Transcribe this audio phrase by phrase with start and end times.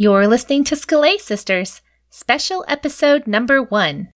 [0.00, 4.12] You're listening to Scholé Sisters, special episode number one.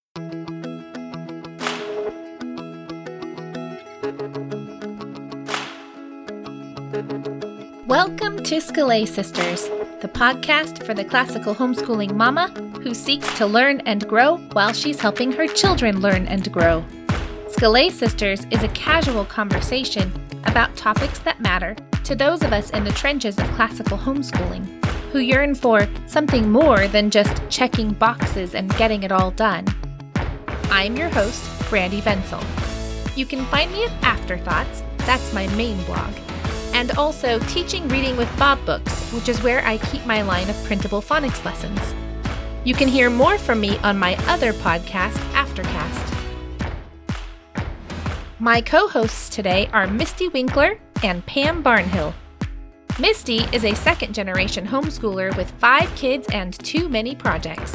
[7.88, 9.64] Welcome to Scholé Sisters,
[10.00, 12.50] the podcast for the classical homeschooling mama
[12.84, 16.84] who seeks to learn and grow while she's helping her children learn and grow.
[17.48, 20.12] Scholé Sisters is a casual conversation
[20.44, 21.74] about topics that matter
[22.04, 24.78] to those of us in the trenches of classical homeschooling
[25.12, 29.66] who yearn for something more than just checking boxes and getting it all done.
[30.70, 32.40] I'm your host, Brandy Vensel.
[33.14, 36.14] You can find me at Afterthoughts, that's my main blog,
[36.72, 40.64] and also Teaching Reading with Bob Books, which is where I keep my line of
[40.64, 41.80] printable phonics lessons.
[42.64, 46.08] You can hear more from me on my other podcast, Aftercast.
[48.38, 52.14] My co hosts today are Mystie Winckler and Pam Barnhill.
[52.96, 57.74] Mystie is a second generation homeschooler with five kids and too many projects.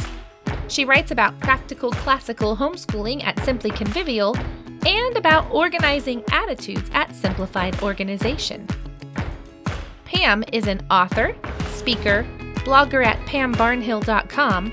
[0.67, 4.38] She writes about practical classical homeschooling at Simply Convivial
[4.86, 8.67] and about organizing attitudes at Simplified Organization.
[10.06, 11.36] Pam is an author,
[11.72, 12.23] speaker,
[12.58, 14.72] blogger at pambarnhill.com,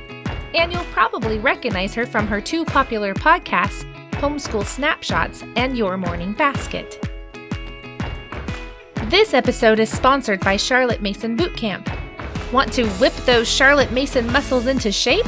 [0.54, 3.90] and you'll probably recognize her from her two popular podcasts,
[4.20, 7.13] Homeschool Snapshots and Your Morning Basket.
[9.10, 11.86] This episode is sponsored by Charlotte Mason Bootcamp.
[12.50, 15.26] Want to whip those Charlotte Mason muscles into shape?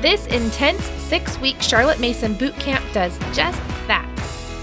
[0.00, 4.08] This intense six week Charlotte Mason Bootcamp does just that.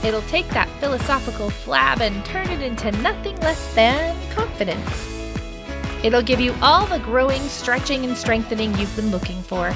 [0.03, 5.07] It'll take that philosophical flab and turn it into nothing less than confidence.
[6.03, 9.75] It'll give you all the growing, stretching, and strengthening you've been looking for.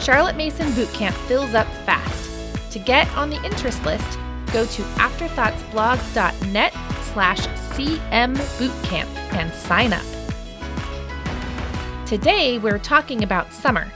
[0.00, 2.72] Charlotte Mason Bootcamp fills up fast.
[2.72, 4.18] To get on the interest list,
[4.52, 6.74] go to afterthoughtsblog.net
[7.16, 10.04] slash cmbootcamp and sign up.
[12.04, 13.90] Today, we're talking about summer.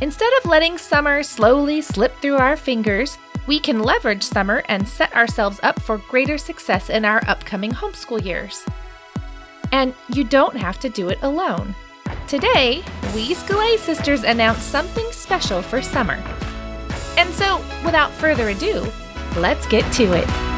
[0.00, 5.14] Instead of letting summer slowly slip through our fingers, we can leverage summer and set
[5.14, 8.64] ourselves up for greater success in our upcoming homeschool years.
[9.70, 11.74] And you don't have to do it alone.
[12.26, 12.82] Today,
[13.14, 16.16] we Scholé sisters announce something special for summer.
[17.18, 18.90] And so, without further ado,
[19.36, 20.57] let's get to it.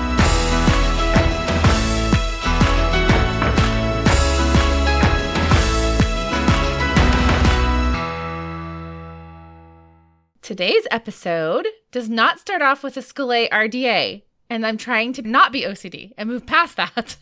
[10.50, 15.52] Today's episode does not start off with a Scholé RDA, and I'm trying to not
[15.52, 17.16] be OCD and move past that.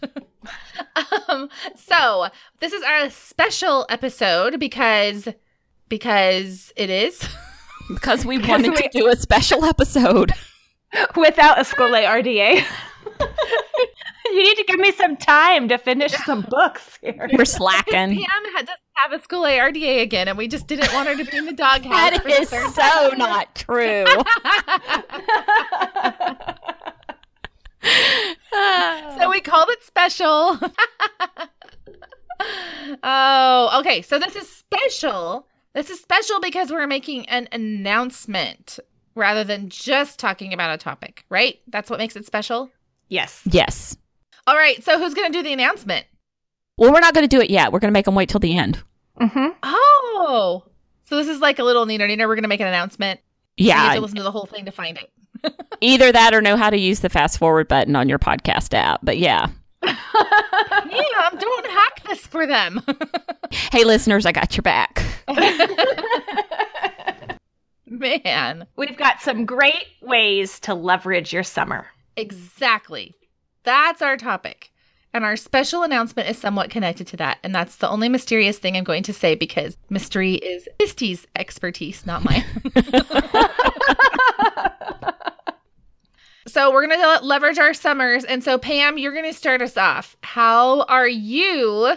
[1.28, 2.28] um, so
[2.60, 5.28] this is our special episode because
[5.90, 7.22] because it is
[7.92, 10.32] because we wanted to do a special episode
[11.14, 12.64] without a Scholé RDA.
[14.24, 17.28] you need to give me some time to finish some books here.
[17.34, 18.24] We're slacking.
[18.24, 21.24] Pam had to have a Scholé RDA again, and we just didn't want her to
[21.24, 21.92] be in the doghouse.
[21.92, 23.18] that for the third so time.
[23.18, 24.04] not true.
[29.18, 30.58] so we called it special.
[33.02, 34.02] oh, okay.
[34.02, 35.46] So this is special.
[35.74, 38.78] This is special because we're making an announcement
[39.14, 41.58] rather than just talking about a topic, right?
[41.68, 42.70] That's what makes it special.
[43.08, 43.42] yes.
[43.44, 43.96] yes.
[44.46, 44.82] All right.
[44.82, 46.06] So who's going to do the announcement?
[46.78, 47.72] Well, we're not going to do it yet.
[47.72, 48.82] We're going to make them wait till the end.
[49.20, 49.48] Mm-hmm.
[49.62, 50.64] Oh,
[51.04, 52.20] so this is like a little neener neener.
[52.28, 53.20] We're going to make an announcement.
[53.56, 53.94] Yeah, You have Yeah.
[53.96, 55.10] to listen to the whole thing to find it.
[55.80, 59.00] Either that or know how to use the fast forward button on your podcast app.
[59.02, 59.48] But yeah.
[60.90, 62.80] Yeah, don't hack this for them.
[63.72, 65.02] Hey, listeners, I got your back.
[67.86, 71.86] Man, We've got some great ways to leverage your summer.
[72.16, 73.14] exactly.
[73.64, 74.70] That's our topic.
[75.14, 77.38] And our special announcement is somewhat connected to that.
[77.42, 82.04] And that's the only mysterious thing I'm going to say because mystery is Mystie's expertise,
[82.04, 82.44] not mine.
[86.46, 88.24] so we're going to leverage our summers.
[88.24, 90.16] And so, Pam, you're going to start us off.
[90.22, 91.94] How are you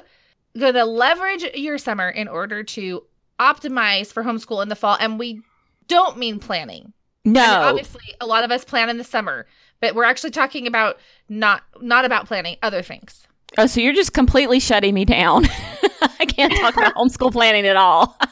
[0.57, 3.03] going to leverage your summer in order to
[3.39, 4.97] optimize for homeschool in the fall?
[4.99, 5.41] And we
[5.87, 6.93] don't mean planning.
[7.25, 7.61] I mean, No.
[7.61, 9.45] obviously, a lot of us plan in the summer,
[9.81, 10.97] but we're actually talking about
[11.27, 13.27] not not about planning other things.
[13.57, 15.45] Oh, so you're just completely shutting me down.
[16.01, 18.17] I can't talk about homeschool planning at all.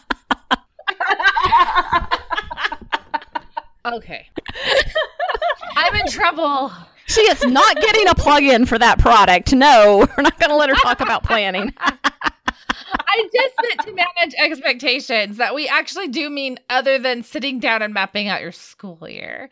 [3.86, 4.30] Okay,
[5.75, 6.72] I'm in trouble.
[7.07, 9.54] She is not getting a plug in for that product.
[9.54, 11.74] No, we're not going to let her talk about planning.
[11.80, 17.81] I just meant to manage expectations that we actually do mean other than sitting down
[17.81, 19.50] and mapping out your school year.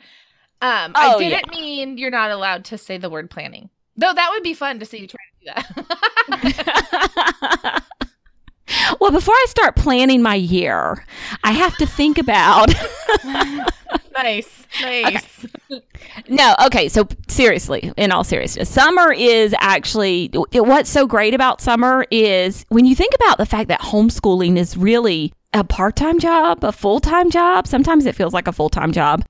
[0.62, 4.13] Um, I Oh, didn't mean you're not allowed to say the word planning, though.
[4.13, 7.83] That would be fun to see you try to do that.
[9.00, 11.06] Well, before I start planning my year,
[11.44, 12.74] I have to think about.
[14.13, 15.45] nice, nice.
[15.71, 16.24] Okay.
[16.27, 16.89] No, okay.
[16.89, 22.83] So seriously, in all seriousness, summer is actually what's so great about summer is when
[22.86, 27.68] you think about the fact that homeschooling is really a part-time job, a full-time job.
[27.68, 29.24] Sometimes it feels like a full-time job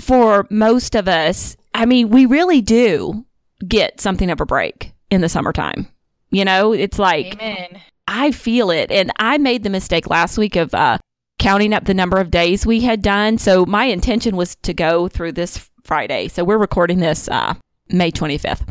[0.00, 1.56] for most of us.
[1.74, 3.24] I mean, we really do
[3.66, 5.88] get something of a break in the summertime.
[6.30, 7.80] You know, it's like Amen.
[8.06, 8.90] I feel it.
[8.90, 10.98] And I made the mistake last week of uh,
[11.38, 13.38] counting up the number of days we had done.
[13.38, 16.28] So my intention was to go through this Friday.
[16.28, 17.54] So we're recording this uh,
[17.88, 18.68] May 25th.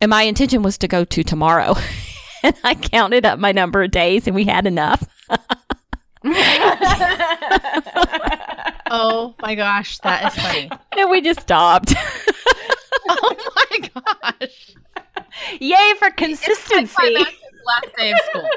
[0.00, 1.74] And my intention was to go to tomorrow.
[2.42, 5.06] and I counted up my number of days and we had enough.
[8.90, 10.70] oh my gosh, that is funny.
[10.98, 11.94] and we just stopped.
[13.08, 13.88] oh my
[14.40, 14.74] gosh.
[15.60, 17.16] Yay for consistency.
[17.66, 18.42] Last day of school.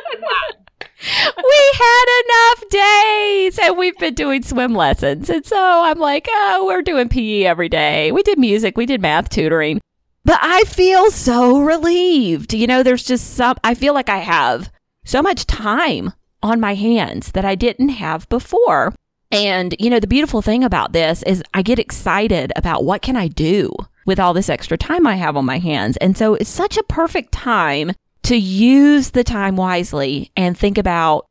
[1.37, 5.29] we had enough days and we've been doing swim lessons.
[5.29, 8.11] And so I'm like, oh, we're doing PE every day.
[8.11, 9.79] We did music, we did math tutoring.
[10.25, 12.53] But I feel so relieved.
[12.53, 14.71] You know, there's just some, I feel like I have
[15.05, 16.11] so much time
[16.43, 18.93] on my hands that I didn't have before.
[19.31, 23.15] And, you know, the beautiful thing about this is I get excited about what can
[23.15, 23.73] I do
[24.05, 25.97] with all this extra time I have on my hands.
[25.97, 27.91] And so it's such a perfect time
[28.23, 31.27] to use the time wisely and think about.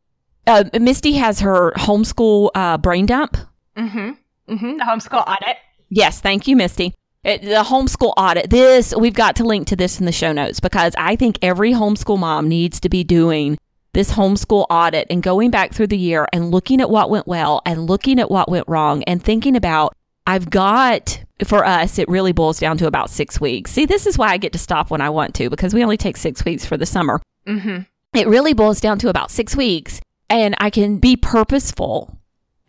[0.47, 3.37] Uh, Mystie has her homeschool uh, brain dump.
[3.77, 4.11] Mm-hmm.
[4.53, 4.77] Mm-hmm.
[4.77, 5.57] The homeschool audit.
[5.89, 6.93] Yes, thank you, Mystie.
[7.25, 8.51] It, the homeschool audit.
[8.51, 11.73] This we've got to link to this in the show notes because I think every
[11.73, 13.59] homeschool mom needs to be doing
[13.97, 17.63] this homeschool audit and going back through the year and looking at what went well
[17.65, 19.97] and looking at what went wrong and thinking about
[20.27, 23.71] I've got for us, it really boils down to about six weeks.
[23.71, 25.97] See, this is why I get to stop when I want to because we only
[25.97, 27.21] take six weeks for the summer.
[27.47, 27.83] Mm-hmm.
[28.13, 32.19] It really boils down to about six weeks, and I can be purposeful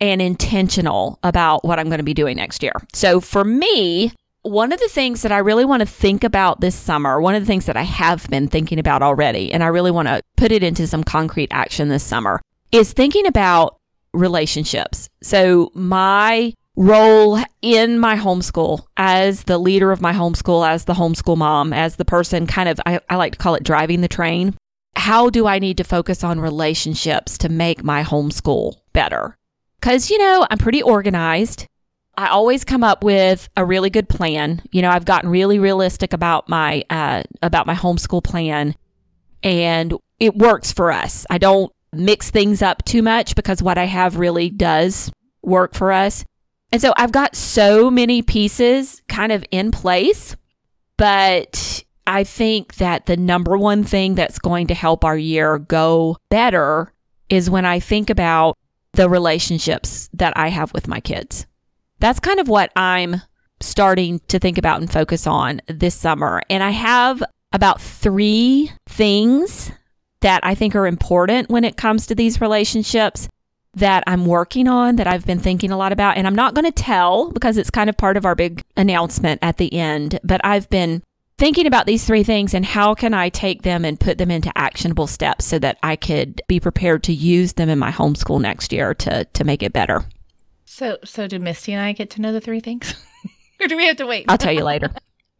[0.00, 2.74] and intentional about what I'm going to be doing next year.
[2.92, 4.12] So for me,
[4.48, 7.42] one of the things that I really want to think about this summer, one of
[7.42, 10.52] the things that I have been thinking about already, and I really want to put
[10.52, 12.40] it into some concrete action this summer,
[12.72, 13.78] is thinking about
[14.12, 15.08] relationships.
[15.22, 21.36] So my role in my homeschool as the leader of my homeschool, as the homeschool
[21.36, 24.54] mom, as the person kind of, I, I, like to call it driving the train.
[24.94, 29.36] How do I need to focus on relationships to make my homeschool better?
[29.80, 31.66] Because, you know, I'm pretty organized.
[32.18, 34.60] I always come up with a really good plan.
[34.72, 38.74] You know, I've gotten really realistic about my, uh, about my homeschool plan
[39.44, 41.26] and it works for us.
[41.30, 45.12] I don't mix things up too much because what I have really does
[45.42, 46.24] work for us.
[46.72, 50.34] And so I've got so many pieces kind of in place,
[50.96, 56.16] but I think that the number one thing that's going to help our year go
[56.30, 56.92] better
[57.28, 58.58] is when I think about
[58.94, 61.46] the relationships that I have with my kids.
[62.00, 63.22] That's kind of what I'm
[63.60, 66.42] starting to think about and focus on this summer.
[66.48, 67.22] And I have
[67.52, 69.72] about three things
[70.20, 73.28] that I think are important when it comes to these relationships
[73.74, 76.16] that I'm working on that I've been thinking a lot about.
[76.16, 79.40] And I'm not going to tell because it's kind of part of our big announcement
[79.42, 81.02] at the end, but I've been
[81.36, 84.50] thinking about these three things and how can I take them and put them into
[84.56, 88.72] actionable steps so that I could be prepared to use them in my homeschool next
[88.72, 90.04] year to to make it better.
[90.70, 92.94] So so do Mystie and I get to know the three things?
[93.60, 94.26] or do we have to wait?
[94.28, 94.90] I'll tell you later.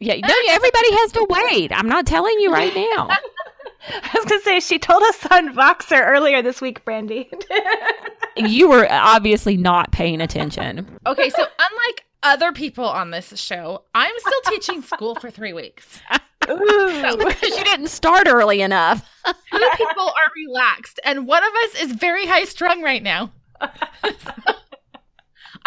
[0.00, 1.70] Yeah, no, everybody has to wait.
[1.70, 3.08] I'm not telling you right now.
[3.88, 7.30] I was gonna say she told us on Voxer earlier this week, Brandy.
[8.36, 10.98] you were obviously not paying attention.
[11.06, 16.00] Okay, so unlike other people on this show, I'm still teaching school for three weeks.
[16.46, 19.06] So, because you didn't start early enough.
[19.26, 23.30] Other people are relaxed, and one of us is very high strung right now.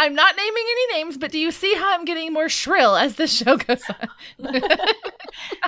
[0.02, 3.18] I'm not naming any names, but do you see how I'm getting more shrill as
[3.18, 4.10] the show goes on?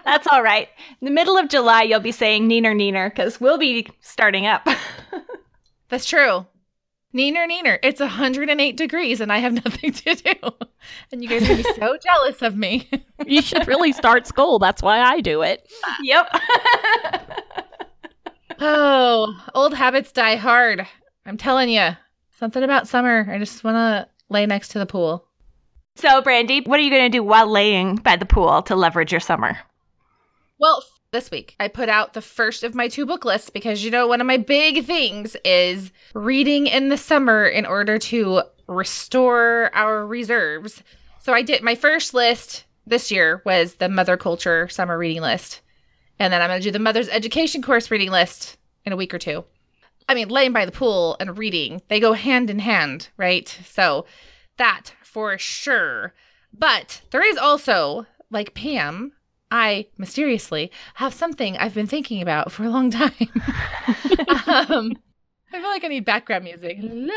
[0.03, 0.69] That's all right.
[0.99, 4.67] In the middle of July, you'll be saying neener neener because we'll be starting up.
[5.89, 6.47] That's true.
[7.13, 7.77] Neener neener.
[7.83, 10.33] It's 108 degrees and I have nothing to do.
[11.13, 12.89] And you guys are going to be so jealous of me.
[13.25, 14.59] you should really start school.
[14.59, 15.71] That's why I do it.
[16.01, 16.27] Yep.
[18.59, 20.85] oh, old habits die hard.
[21.25, 21.91] I'm telling you.
[22.37, 23.25] Something about summer.
[23.31, 25.27] I just want to lay next to the pool.
[25.95, 29.11] So, Brandy, what are you going to do while laying by the pool to leverage
[29.11, 29.57] your summer?
[30.59, 33.91] Well, this week I put out the first of my two book lists because you
[33.91, 39.69] know one of my big things is reading in the summer in order to restore
[39.73, 40.83] our reserves.
[41.19, 45.61] So I did my first list this year was the mother culture summer reading list.
[46.19, 49.13] And then I'm going to do the mother's education course reading list in a week
[49.13, 49.45] or two.
[50.07, 53.47] I mean, laying by the pool and reading, they go hand in hand, right?
[53.65, 54.05] So
[54.57, 56.13] that for sure.
[56.51, 59.13] But there is also, like Pam,
[59.51, 63.11] I mysteriously have something I've been thinking about for a long time.
[64.47, 64.93] um,
[65.51, 66.79] I feel like I need background music.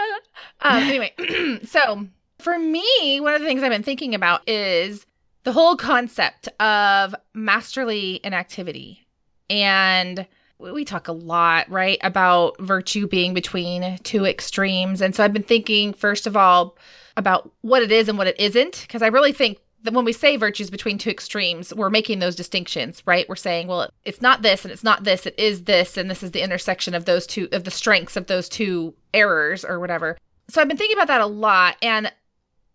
[0.60, 1.12] Um, anyway,
[1.64, 2.06] so
[2.38, 5.06] for me, one of the things I've been thinking about is
[5.44, 9.06] the whole concept of masterly inactivity.
[9.48, 10.26] And
[10.58, 15.00] we talk a lot, right, about virtue being between two extremes.
[15.00, 16.76] And so I've been thinking, first of all,
[17.16, 20.12] about what it is and what it isn't, because I really think that when we
[20.12, 23.28] say virtues between two extremes, we're making those distinctions, right?
[23.28, 26.22] We're saying, well, it's not this and it's not this, it is this, and this
[26.22, 30.18] is the intersection of those two, of the strengths of those two errors or whatever.
[30.48, 32.12] So I've been thinking about that a lot, and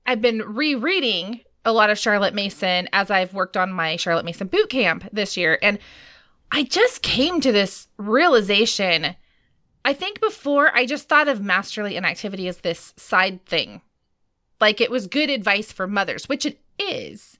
[0.05, 4.47] I've been rereading a lot of Charlotte Mason as I've worked on my Charlotte Mason
[4.47, 5.59] boot camp this year.
[5.61, 5.79] And
[6.51, 9.15] I just came to this realization.
[9.85, 13.81] I think before I just thought of masterly inactivity as this side thing.
[14.59, 17.37] Like it was good advice for mothers, which it is.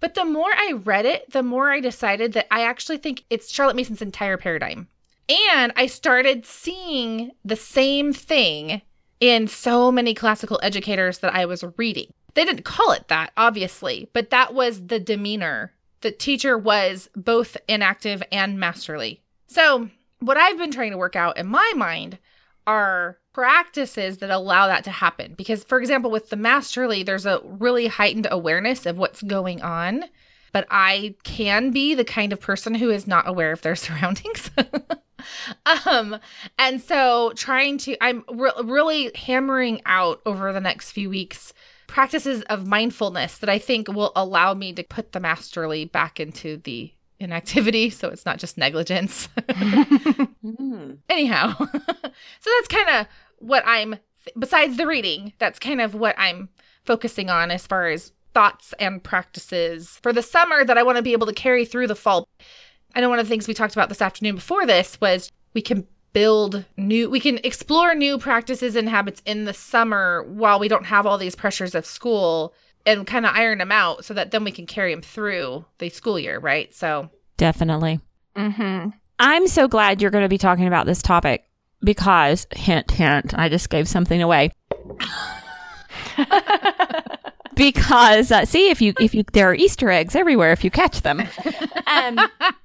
[0.00, 3.52] But the more I read it, the more I decided that I actually think it's
[3.52, 4.88] Charlotte Mason's entire paradigm.
[5.28, 8.82] And I started seeing the same thing
[9.20, 12.12] in so many classical educators that I was reading.
[12.34, 15.72] They didn't call it that, obviously, but that was the demeanor.
[16.00, 19.22] The teacher was both inactive and masterly.
[19.46, 19.90] So,
[20.20, 22.18] what I've been trying to work out in my mind
[22.66, 25.34] are practices that allow that to happen.
[25.34, 30.04] Because, for example, with the masterly, there's a really heightened awareness of what's going on.
[30.52, 34.50] But I can be the kind of person who is not aware of their surroundings.
[35.86, 36.18] um,
[36.58, 41.52] and so trying to, I'm re- really hammering out over the next few weeks
[41.90, 46.58] practices of mindfulness that I think will allow me to put the masterly back into
[46.58, 49.28] the inactivity so it's not just negligence.
[49.38, 50.96] mm.
[51.08, 53.06] Anyhow, so that's kind of
[53.38, 53.96] what I'm
[54.38, 56.48] besides the reading, that's kind of what I'm
[56.84, 61.02] focusing on as far as thoughts and practices for the summer that I want to
[61.02, 62.28] be able to carry through the fall.
[62.94, 65.62] I know one of the things we talked about this afternoon before this was we
[65.62, 70.68] can build new we can explore new practices and habits in the summer while we
[70.68, 72.52] don't have all these pressures of school
[72.86, 75.88] and kind of iron them out so that then we can carry them through the
[75.88, 76.74] school year right?
[76.74, 78.00] So definitely.
[78.36, 78.90] Mm-hmm.
[79.18, 81.44] i'm so glad you're going to be talking about this topic
[81.82, 84.52] because hint hint i just gave something away
[87.60, 91.02] because uh, see if you if you there are easter eggs everywhere if you catch
[91.02, 91.22] them
[91.86, 92.18] um,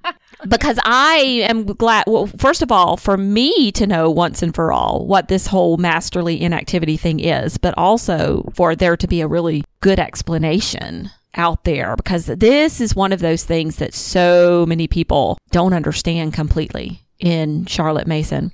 [0.48, 2.04] because I am glad.
[2.06, 5.76] Well, first of all, for me to know once and for all what this whole
[5.76, 11.64] masterly inactivity thing is, but also for there to be a really good explanation out
[11.64, 17.02] there because this is one of those things that so many people don't understand completely
[17.18, 18.50] in Charlotte Mason.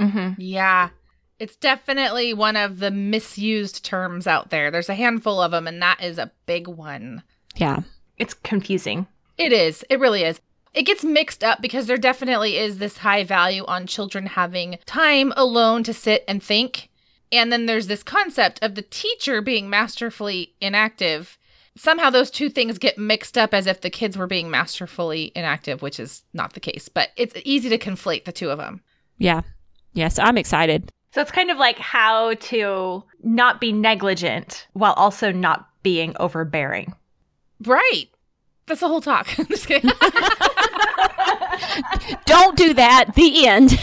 [0.00, 0.32] Mm-hmm.
[0.38, 0.88] Yeah.
[1.40, 4.70] It's definitely one of the misused terms out there.
[4.70, 7.22] There's a handful of them, and that is a big one.
[7.56, 7.80] Yeah.
[8.18, 9.08] It's confusing.
[9.38, 9.84] It is.
[9.90, 10.40] It really is
[10.72, 15.32] it gets mixed up because there definitely is this high value on children having time
[15.36, 16.88] alone to sit and think.
[17.32, 21.38] And then there's this concept of the teacher being masterfully inactive.
[21.76, 25.82] Somehow those two things get mixed up as if the kids were being masterfully inactive,
[25.82, 28.82] which is not the case, but it's easy to conflate the two of them.
[29.18, 29.42] Yeah.
[29.92, 30.90] Yes, I'm excited.
[31.12, 36.94] So it's kind of like how to not be negligent while also not being overbearing.
[37.64, 38.06] Right.
[38.66, 39.28] That's the whole talk.
[39.38, 39.90] I'm just kidding.
[42.26, 43.14] Don't do that.
[43.16, 43.70] The end.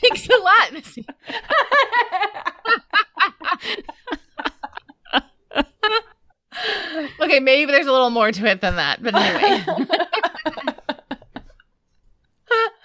[0.00, 1.06] Thanks a lot, Missy.
[7.20, 9.64] okay, maybe there's a little more to it than that, but anyway.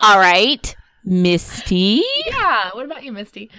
[0.02, 0.76] All right,
[1.08, 2.02] Mystie.
[2.26, 3.50] Yeah, what about you, Mystie?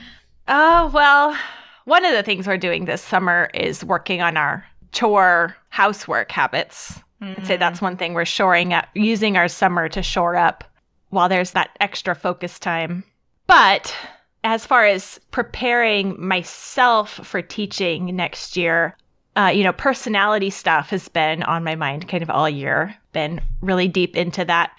[0.48, 1.36] Oh, well,
[1.84, 7.00] one of the things we're doing this summer is working on our chore housework habits.
[7.22, 7.40] Mm-hmm.
[7.40, 10.64] I'd say that's one thing we're shoring up, using our summer to shore up
[11.10, 13.02] while there's that extra focus time.
[13.46, 13.96] But
[14.44, 18.94] as far as preparing myself for teaching next year,
[19.36, 23.40] uh, you know, personality stuff has been on my mind kind of all year, been
[23.62, 24.70] really deep into that.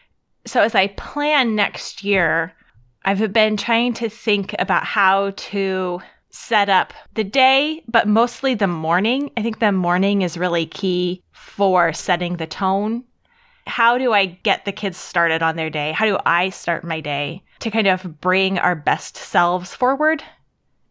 [0.46, 2.54] So as I plan next year,
[3.06, 6.02] I've been trying to think about how to
[6.32, 9.32] set up the day, but mostly the morning.
[9.38, 13.04] I think the morning is really key for setting the tone.
[13.66, 15.92] How do I get the kids started on their day?
[15.92, 20.24] How do I start my day to kind of bring our best selves forward?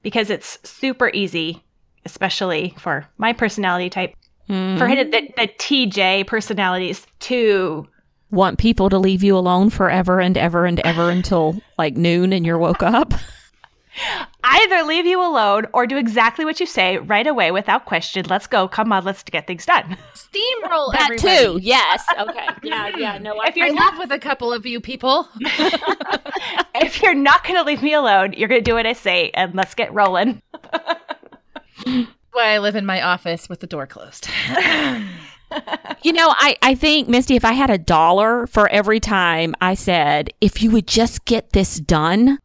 [0.03, 1.63] Because it's super easy,
[2.05, 4.15] especially for my personality type,
[4.49, 4.79] mm-hmm.
[4.79, 5.05] for the,
[5.37, 7.87] the TJ personalities to
[8.31, 12.45] want people to leave you alone forever and ever and ever until like noon and
[12.47, 13.15] you're woke up?
[14.45, 18.25] Either leave you alone or do exactly what you say right away without question.
[18.29, 18.69] Let's go.
[18.69, 19.97] Come on, let's get things done.
[20.15, 21.19] Steamroll That everybody.
[21.45, 21.59] too.
[21.61, 22.05] Yes.
[22.19, 22.47] Okay.
[22.63, 22.93] Yeah.
[22.97, 23.19] Yeah.
[23.19, 23.37] No.
[23.39, 25.29] I, If you're I not, live with a couple of you people.
[26.75, 29.31] if you're not going to leave me alone, you're going to do what I say,
[29.35, 30.43] and let's get rolling.
[31.85, 34.29] Why I live in my office with the door closed.
[36.03, 39.75] You know, I, I think, Mystie, if I had a dollar for every time I
[39.75, 42.39] said, if you would just get this done,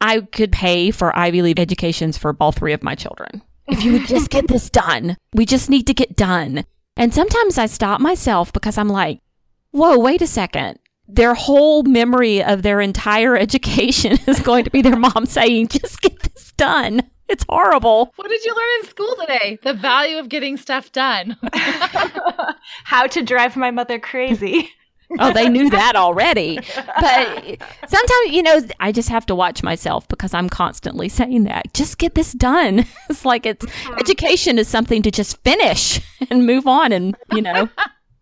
[0.00, 3.42] I could pay for Ivy League educations for all three of my children.
[3.68, 6.64] If you would just get this done, we just need to get done.
[6.96, 9.20] And sometimes I stop myself because I'm like,
[9.70, 10.78] whoa, wait a second.
[11.08, 16.00] Their whole memory of their entire education is going to be their mom saying, just
[16.00, 17.02] get this done.
[17.28, 18.12] It's horrible.
[18.14, 19.58] What did you learn in school today?
[19.62, 21.36] The value of getting stuff done.
[22.84, 24.70] How to drive my mother crazy.
[25.20, 26.58] Oh, they knew that already.
[27.00, 31.72] But sometimes, you know, I just have to watch myself because I'm constantly saying that.
[31.74, 32.84] Just get this done.
[33.08, 33.64] It's like it's
[34.00, 37.68] education is something to just finish and move on and, you know.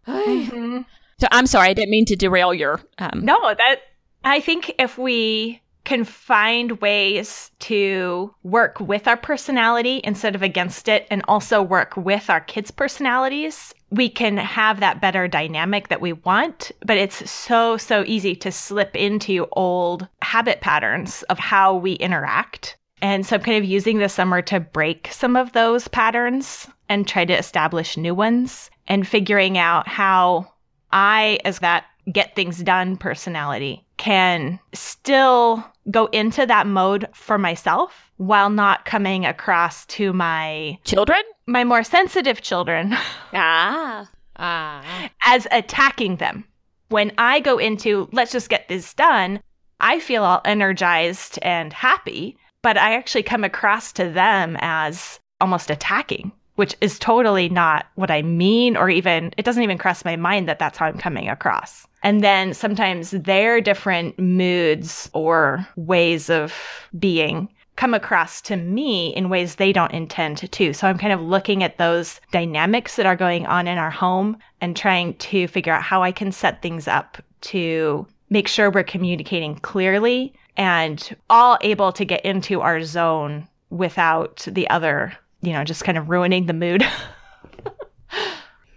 [0.07, 3.77] So I'm sorry, I didn't mean to derail your um No, that
[4.23, 10.89] I think if we can find ways to work with our personality instead of against
[10.89, 16.01] it and also work with our kids' personalities, we can have that better dynamic that
[16.01, 16.73] we want.
[16.85, 22.77] But it's so, so easy to slip into old habit patterns of how we interact.
[23.03, 27.07] And so I'm kind of using the summer to break some of those patterns and
[27.07, 30.51] try to establish new ones and figuring out how
[30.91, 38.11] I, as that get things done personality, can still go into that mode for myself
[38.17, 41.21] while not coming across to my children?
[41.47, 42.93] my more sensitive children
[43.35, 44.09] Ah.
[44.37, 45.11] ah.
[45.27, 46.45] as attacking them.
[46.89, 49.41] When I go into let's just get this done,
[49.81, 55.71] I feel all energized and happy, but I actually come across to them as almost
[55.71, 60.17] attacking, which is totally not what I mean or even it doesn't even cross my
[60.17, 61.87] mind that that's how I'm coming across.
[62.03, 66.55] And then sometimes their different moods or ways of
[66.99, 70.73] being come across to me in ways they don't intend to.
[70.73, 74.37] So I'm kind of looking at those dynamics that are going on in our home
[74.61, 78.85] and trying to figure out how I can set things up to make sure we're
[78.85, 85.13] communicating clearly and all able to get into our zone without the other,
[85.45, 86.85] you know, just kind of ruining the mood.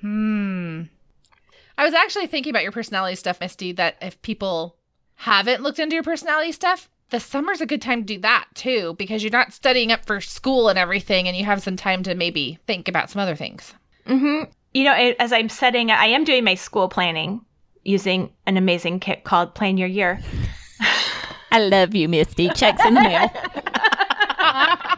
[0.02, 0.84] Hmm.
[1.78, 4.76] I was actually thinking about your personality stuff, Mystie, that if people
[5.16, 8.96] haven't looked into your personality stuff, the summer's a good time to do that too,
[8.98, 12.16] because you're not studying up for school and everything, and you have some time to
[12.16, 13.74] maybe think about some other things.
[14.06, 17.42] hmm You know, as I'm setting, I am doing my school planning
[17.84, 20.20] using an amazing kit called Plan Your Year.
[21.52, 22.54] I love you, Mystie.
[22.56, 23.32] Checks in the mail.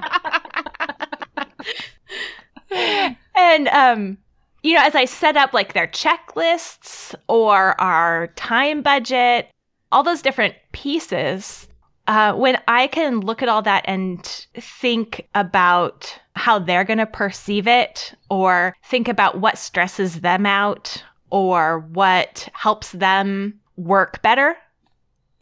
[3.36, 4.17] and um
[4.63, 9.50] you know as i set up like their checklists or our time budget
[9.91, 11.67] all those different pieces
[12.08, 17.06] uh, when i can look at all that and think about how they're going to
[17.06, 24.56] perceive it or think about what stresses them out or what helps them work better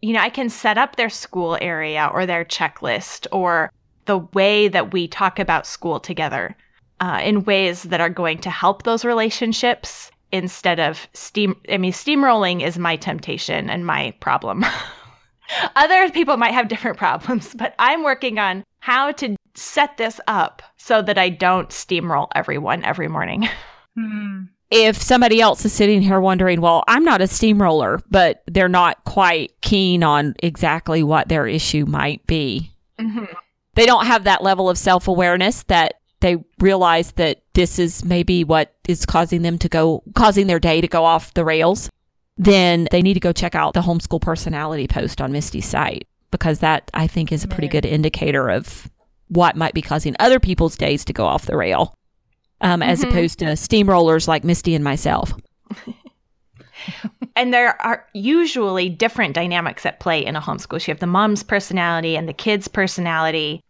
[0.02, 3.72] you know i can set up their school area or their checklist or
[4.08, 6.56] the way that we talk about school together
[7.00, 11.56] uh, in ways that are going to help those relationships instead of steam.
[11.70, 14.66] I mean, steamrolling is my temptation and my problem.
[15.76, 20.62] Other people might have different problems, but I'm working on how to set this up
[20.78, 23.48] so that I don't steamroll everyone every morning.
[24.00, 24.44] Hmm.
[24.70, 29.04] if somebody else is sitting here wondering, well, I'm not a steamroller, but they're not
[29.06, 32.72] quite keen on exactly what their issue might be.
[33.00, 33.24] Mm-hmm.
[33.78, 38.44] They don't have that level of self awareness that they realize that this is maybe
[38.44, 41.90] what is causing them to go, causing their day to go off the rails.
[42.38, 46.60] Then they need to go check out the homeschool personality post on Mystie's site because
[46.60, 48.90] that I think is a pretty good indicator of
[49.28, 51.94] what might be causing other people's days to go off the rail,
[52.62, 53.10] um, as Mhm.
[53.10, 55.34] opposed to steamrollers like Mystie and myself.
[57.36, 60.82] And there are usually different dynamics at play in a homeschool.
[60.82, 63.62] So you have the mom's personality and the kid's personality.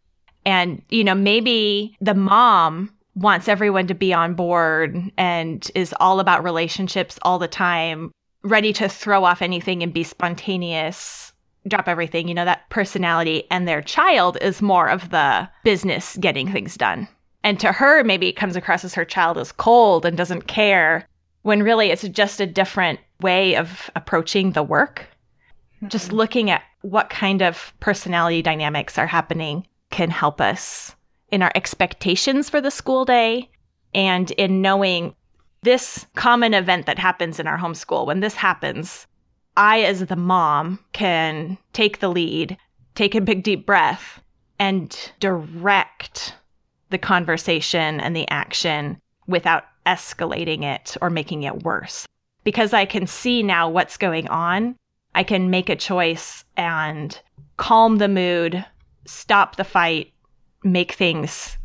[0.47, 6.21] And, you know, maybe the mom wants everyone to be on board and is all
[6.21, 8.11] about relationships all the time,
[8.43, 11.33] ready to throw off anything and be spontaneous,
[11.67, 13.43] drop everything, you know, that personality.
[13.51, 17.09] And their child is more of the business getting things done.
[17.43, 21.05] And to her, maybe it comes across as her child is cold and doesn't care
[21.41, 25.07] when really it's just a different way of approaching the work.
[25.89, 26.15] Just mm-hmm.
[26.15, 30.95] looking at what kind of personality dynamics are happening can help us
[31.31, 33.49] in our expectations for the school day
[33.93, 35.15] and in knowing
[35.63, 38.05] this common event that happens in our homeschool.
[38.05, 39.07] When this happens,
[39.57, 42.57] I, as the mom, can take the lead,
[42.95, 44.21] take a big deep breath,
[44.59, 46.35] and direct
[46.89, 52.05] the conversation and the action without escalating it or making it worse.
[52.43, 54.75] Because I can see now what's going on,
[55.15, 57.19] I can make a choice and
[57.57, 58.63] calm the mood,
[59.07, 60.11] stop the fight,
[60.63, 61.57] make things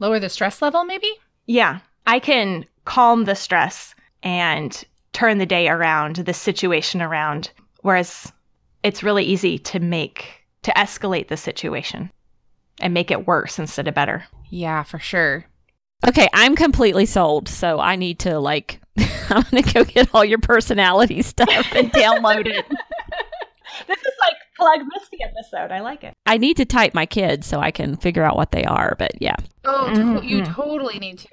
[0.00, 1.08] Lower the stress level, maybe?
[1.46, 7.50] yeah, I can calm the stress and turn the day around, the situation around.
[7.82, 8.32] Whereas
[8.82, 12.10] it's really easy to make, to escalate the situation
[12.80, 14.24] and make it worse instead of better.
[14.50, 15.44] Yeah, for sure.
[16.06, 17.48] Okay, I'm completely sold.
[17.48, 18.80] So I need to like
[19.30, 22.66] I'm gonna go get all your personality stuff and download it.
[23.88, 25.72] This is like Plug Mystie episode.
[25.72, 26.14] I like it.
[26.26, 29.10] I need to type my kids so I can figure out what they are, but
[29.20, 29.36] yeah.
[29.64, 30.54] Oh, to- you Mhm.
[30.54, 31.28] totally need to.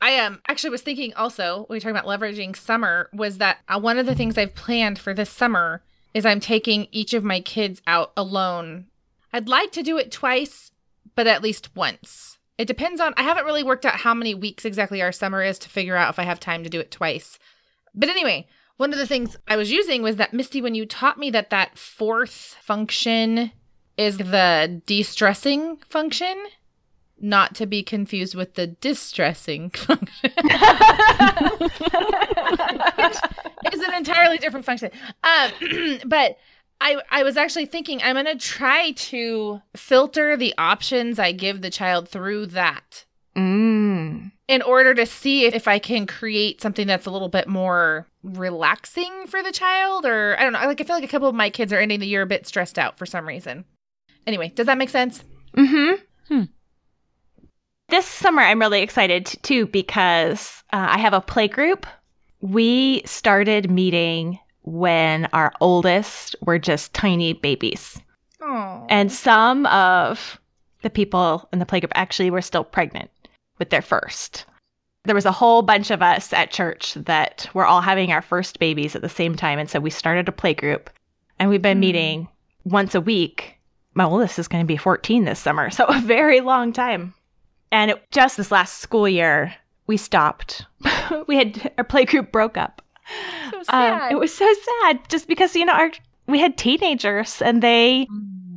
[0.00, 3.78] I um actually was thinking also when we talking about leveraging summer was that uh,
[3.80, 5.82] one of the things I've planned for this summer
[6.12, 8.86] is I'm taking each of my kids out alone.
[9.32, 10.70] I'd like to do it twice,
[11.14, 12.38] but at least once.
[12.58, 15.58] It depends on I haven't really worked out how many weeks exactly our summer is
[15.60, 17.38] to figure out if I have time to do it twice.
[17.94, 21.18] But anyway, one of the things I was using was that Mystie when you taught
[21.18, 23.52] me that that fourth function
[23.96, 26.34] is the de-stressing function
[27.20, 30.32] not to be confused with the distressing function.
[33.64, 34.90] it's an entirely different function.
[35.22, 35.50] Um,
[36.06, 36.36] but
[36.80, 41.62] I, I was actually thinking I'm going to try to filter the options I give
[41.62, 43.04] the child through that
[43.36, 43.93] Mm.
[44.48, 48.06] In order to see if, if I can create something that's a little bit more
[48.22, 50.04] relaxing for the child.
[50.04, 50.60] Or I don't know.
[50.60, 52.46] Like, I feel like a couple of my kids are ending the year a bit
[52.46, 53.64] stressed out for some reason.
[54.26, 55.22] Anyway, does that make sense?
[55.56, 56.02] Mm-hmm.
[56.28, 56.44] Hmm.
[57.88, 61.86] This summer, I'm really excited t- too because uh, I have a play group.
[62.40, 68.00] We started meeting when our oldest were just tiny babies.
[68.40, 68.86] Oh.
[68.88, 70.40] And some of
[70.82, 73.10] the people in the playgroup actually were still pregnant
[73.58, 74.44] with their first.
[75.04, 78.58] There was a whole bunch of us at church that were all having our first
[78.58, 79.58] babies at the same time.
[79.58, 80.88] And so we started a play group
[81.38, 81.80] and we've been Hmm.
[81.80, 82.28] meeting
[82.64, 83.58] once a week.
[83.94, 85.68] My oldest is going to be 14 this summer.
[85.70, 87.12] So a very long time.
[87.70, 89.54] And it, just this last school year,
[89.86, 90.64] we stopped.
[91.26, 92.80] we had our play group broke up.
[93.52, 94.12] so Um, sad.
[94.12, 94.50] it was so
[94.82, 95.90] sad just because, you know, our,
[96.26, 98.08] we had teenagers and they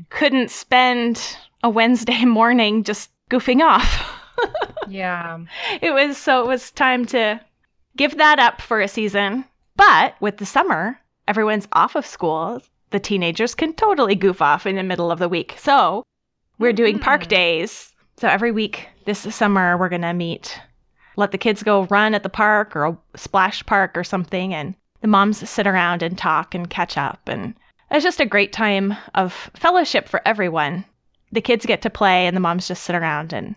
[0.10, 4.17] couldn't spend a Wednesday morning just goofing off.
[4.88, 5.38] Yeah.
[5.82, 7.40] it was so it was time to
[7.96, 9.46] give that up for a season.
[9.76, 12.62] But with the summer, everyone's off of school.
[12.90, 15.56] The teenagers can totally goof off in the middle of the week.
[15.58, 16.04] So
[16.58, 17.28] we're doing park Mhm.
[17.28, 17.94] days.
[18.18, 20.60] So every week this summer, we're going to meet,
[21.16, 24.54] let the kids go run at the park or a splash park or something.
[24.54, 27.20] And the moms sit around and talk and catch up.
[27.28, 27.54] And
[27.92, 30.86] it's just a great time of fellowship for everyone.
[31.32, 33.56] The kids get to play and the moms just sit around and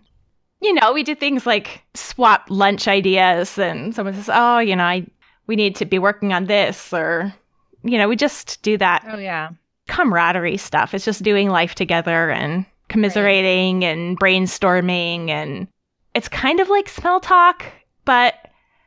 [0.63, 4.85] you know, we do things like swap lunch ideas and someone says, "Oh, you know,
[4.85, 5.07] I
[5.47, 7.33] we need to be working on this," or
[7.83, 9.51] you know, we just do that Oh yeah.
[9.89, 10.93] camaraderie stuff.
[10.95, 15.67] It's just doing life together and commiserating and brainstorming and
[16.15, 17.65] it's kind of like small talk,
[18.05, 18.35] but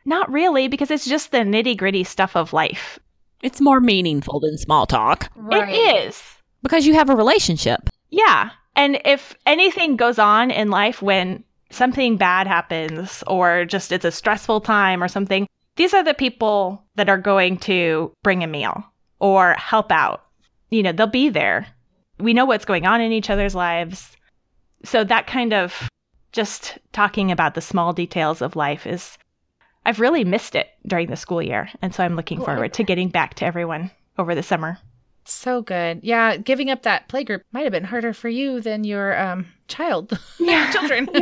[0.06, 3.00] not really because it's just the nitty-gritty stuff of life.
[3.42, 6.22] It's more meaningful than small talk It is.
[6.62, 7.90] because you have a relationship.
[8.10, 8.50] Yeah.
[8.76, 14.12] And if anything goes on in life when something bad happens or just it's a
[14.12, 18.84] stressful time or something, these are the people that are going to bring a meal
[19.20, 20.26] or help out.
[20.70, 21.68] You know, they'll be there.
[22.20, 24.16] We know what's going on in each other's lives.
[24.84, 25.90] So that kind of
[26.32, 29.18] just talking about the small details of life is
[29.86, 31.70] I've really missed it during the school year.
[31.82, 34.78] And so I'm looking forward to getting back to everyone over the summer.
[35.26, 36.02] So good.
[36.04, 40.18] Yeah, giving up that playgroup might have been harder for you than your um child.
[40.40, 40.72] Yeah.
[40.72, 41.10] Children.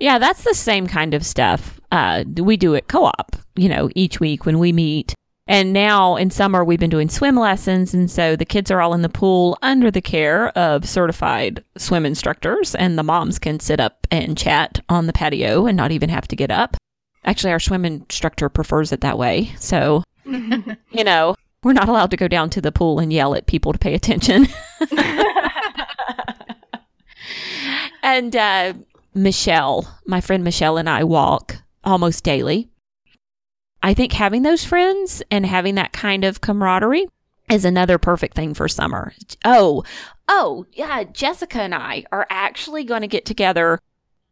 [0.00, 3.90] Yeah, that's the same kind of stuff uh, we do at co op, you know,
[3.94, 5.14] each week when we meet.
[5.46, 7.92] And now in summer, we've been doing swim lessons.
[7.92, 12.06] And so the kids are all in the pool under the care of certified swim
[12.06, 16.08] instructors, and the moms can sit up and chat on the patio and not even
[16.08, 16.78] have to get up.
[17.24, 19.52] Actually, our swim instructor prefers it that way.
[19.58, 23.46] So, you know, we're not allowed to go down to the pool and yell at
[23.46, 24.46] people to pay attention.
[28.02, 28.74] And uh,
[29.14, 32.68] Michelle, my friend Michelle, and I walk almost daily.
[33.82, 37.06] I think having those friends and having that kind of camaraderie
[37.50, 39.12] is another perfect thing for summer.
[39.44, 39.84] Oh,
[40.28, 43.78] oh, yeah, Jessica and I are actually going to get together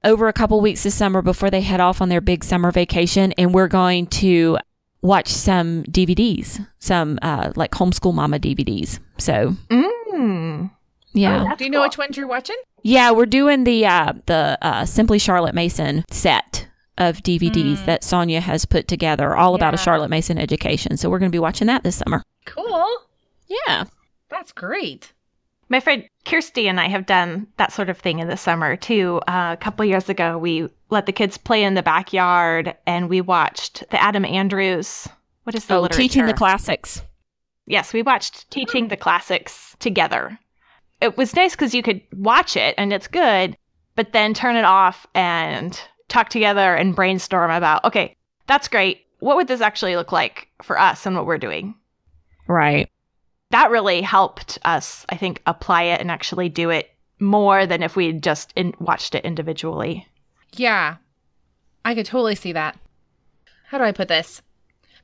[0.05, 3.33] over a couple weeks this summer before they head off on their big summer vacation
[3.33, 4.59] and we're going to
[5.03, 9.01] watch some DVDs, some uh, like homeschool mama DVDs.
[9.19, 10.71] So, Mm.
[11.19, 11.49] Yeah.
[11.53, 12.57] Oh, Do you know which ones you're watching?
[12.83, 17.87] Yeah, we're doing the uh, the uh, Simply Charlotte Mason set of DVDs Mm.
[17.87, 20.97] that Sonya has put together, all about a Charlotte Mason education.
[20.97, 22.23] So we're going to be watching that this summer.
[22.45, 22.87] Cool.
[23.47, 23.85] Yeah.
[24.29, 25.13] That's great.
[25.69, 29.21] My friend Kirsty and I have done that sort of thing in the summer too.
[29.29, 33.21] Uh, a couple years ago, we let the kids play in the backyard and we
[33.21, 35.07] watched the Adam Andrews.
[35.45, 37.03] What is the Oh, teaching the classics.
[37.67, 40.39] Yes, we watched Teaching the Classics together.
[41.01, 43.57] It was nice because you could watch it and it's good,
[43.95, 49.07] but then turn it off and talk together and brainstorm about, okay, that's great.
[49.21, 51.75] What would this actually look like for us and what we're doing?
[52.47, 52.91] Right.
[53.51, 57.97] That really helped us, I think, apply it and actually do it more than if
[57.97, 60.07] we had just in- watched it individually.
[60.53, 60.97] Yeah.
[61.85, 62.79] I could totally see that.
[63.67, 64.43] How do I put this?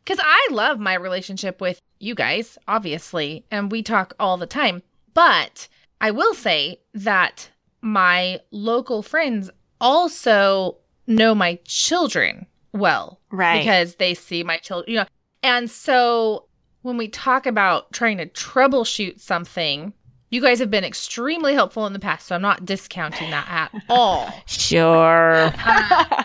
[0.05, 4.83] Because I love my relationship with you guys, obviously, and we talk all the time.
[5.15, 5.69] But
[6.05, 7.49] I will say that
[7.81, 9.49] my local friends
[9.81, 13.61] also know my children well Right.
[13.61, 15.07] because they see my children, you know.
[15.43, 16.45] And so
[16.83, 19.95] when we talk about trying to troubleshoot something,
[20.31, 23.83] you guys have been extremely helpful in the past, so I'm not discounting that at
[23.89, 24.31] all.
[24.45, 25.47] Sure.
[25.47, 25.53] Um,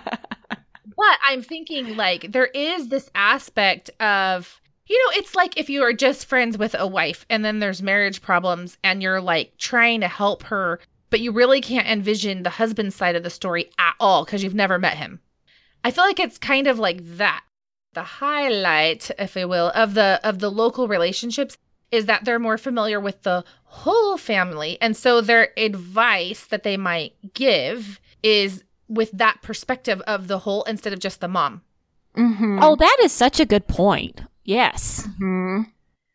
[0.98, 4.59] but I'm thinking like there is this aspect of
[4.90, 7.82] you know, it's like if you are just friends with a wife and then there's
[7.82, 10.80] marriage problems and you're like trying to help her,
[11.12, 14.56] but you really can't envision the husband side of the story at all because you've
[14.56, 15.20] never met him.
[15.84, 17.44] I feel like it's kind of like that.
[17.94, 21.58] The highlight, if you will, of the of the local relationships
[21.92, 24.78] is that they're more familiar with the whole family.
[24.82, 30.64] And so their advice that they might give is with that perspective of the whole
[30.64, 31.62] instead of just the mom.
[32.16, 32.60] mm-hmm.
[32.62, 34.22] oh, that is such a good point.
[34.50, 35.08] Yes.
[35.20, 35.62] hmm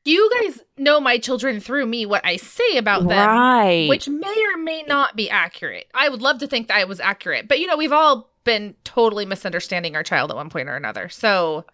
[0.04, 3.88] You guys know my children through me, what I say about them, Right.
[3.88, 5.86] which may or may not be accurate.
[5.94, 8.74] I would love to think that I was accurate, but you know, we've all been
[8.82, 11.08] totally misunderstanding our child at one point or another.
[11.08, 11.64] So,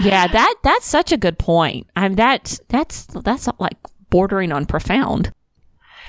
[0.00, 1.88] yeah, that that's such a good point.
[1.96, 3.76] I'm that that's that's like
[4.10, 5.32] bordering on profound.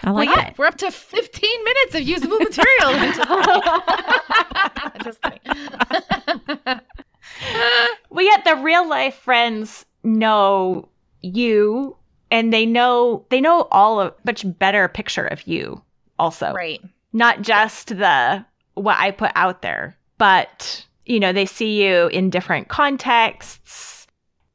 [0.03, 0.57] I like yeah, that.
[0.59, 2.93] we're up to 15 minutes of usable material.
[5.03, 6.81] Just kidding.
[8.09, 10.87] Well, yet the real life friends know
[11.21, 11.97] you
[12.31, 15.81] and they know they know all a much better picture of you
[16.17, 16.53] also.
[16.53, 16.81] right.
[17.13, 18.45] Not just the
[18.75, 24.07] what I put out there, but you know, they see you in different contexts,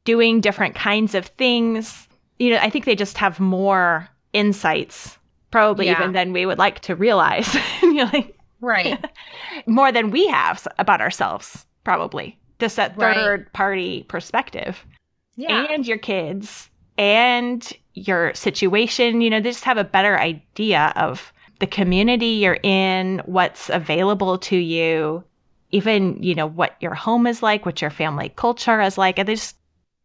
[0.05, 2.09] doing different kinds of things.
[2.39, 5.19] You know, I think they just have more insights
[5.51, 6.01] probably Yeah.
[6.01, 7.55] even than we would like to realize.
[7.83, 9.03] Like, Right.
[9.67, 12.39] more than we have about ourselves, probably.
[12.61, 13.17] Just that Right.
[13.17, 14.85] third party perspective.
[15.37, 15.67] Yeah.
[15.71, 16.69] And your kids
[16.99, 22.59] and your situation, you know, they just have a better idea of the community you're
[22.63, 25.25] in, what's available to you,
[25.71, 29.19] even, you know, what your home is like, what your family culture is like.
[29.19, 29.57] And they just,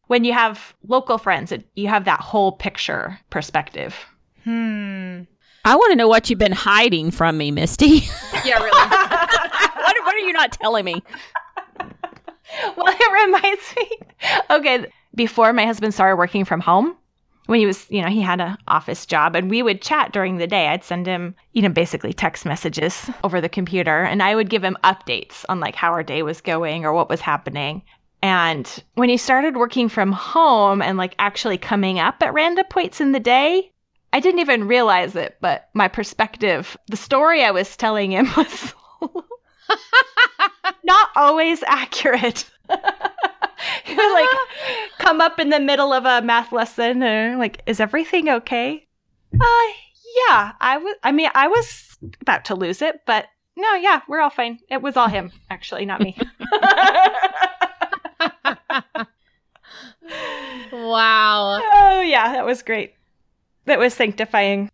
[0.08, 3.96] when you have local friends, it, you have that whole picture perspective.
[4.44, 5.22] hmm.
[5.68, 8.08] I want to know what you've been hiding from me, Mystie.
[8.46, 8.70] Yeah, really.
[8.90, 11.02] what, what are you not telling me?
[12.78, 13.92] well, it reminds me.
[14.50, 16.96] Okay, before my husband started working from home,
[17.48, 20.38] when he was, you know, he had an office job and we would chat during
[20.38, 20.68] the day.
[20.68, 24.64] I'd send him, you know, basically text messages over the computer and I would give
[24.64, 27.84] him updates on like how our day was going or what was happening.
[28.22, 33.00] And when he started working from home and like actually coming up at random points
[33.00, 33.72] in the day,
[34.12, 38.74] I didn't even realize it, but my perspective, the story I was telling him was
[40.84, 42.50] not always accurate.
[42.70, 44.30] like
[45.00, 48.88] come up in the middle of a math lesson and like, is everything okay?
[49.34, 49.68] Uh
[50.30, 54.22] yeah, I was I mean, I was about to lose it, but no, yeah, we're
[54.22, 54.60] all fine.
[54.70, 56.18] It was all him, actually, not me.
[60.72, 61.62] wow.
[61.74, 62.94] oh yeah, that was great.
[63.66, 64.70] That was sanctifying.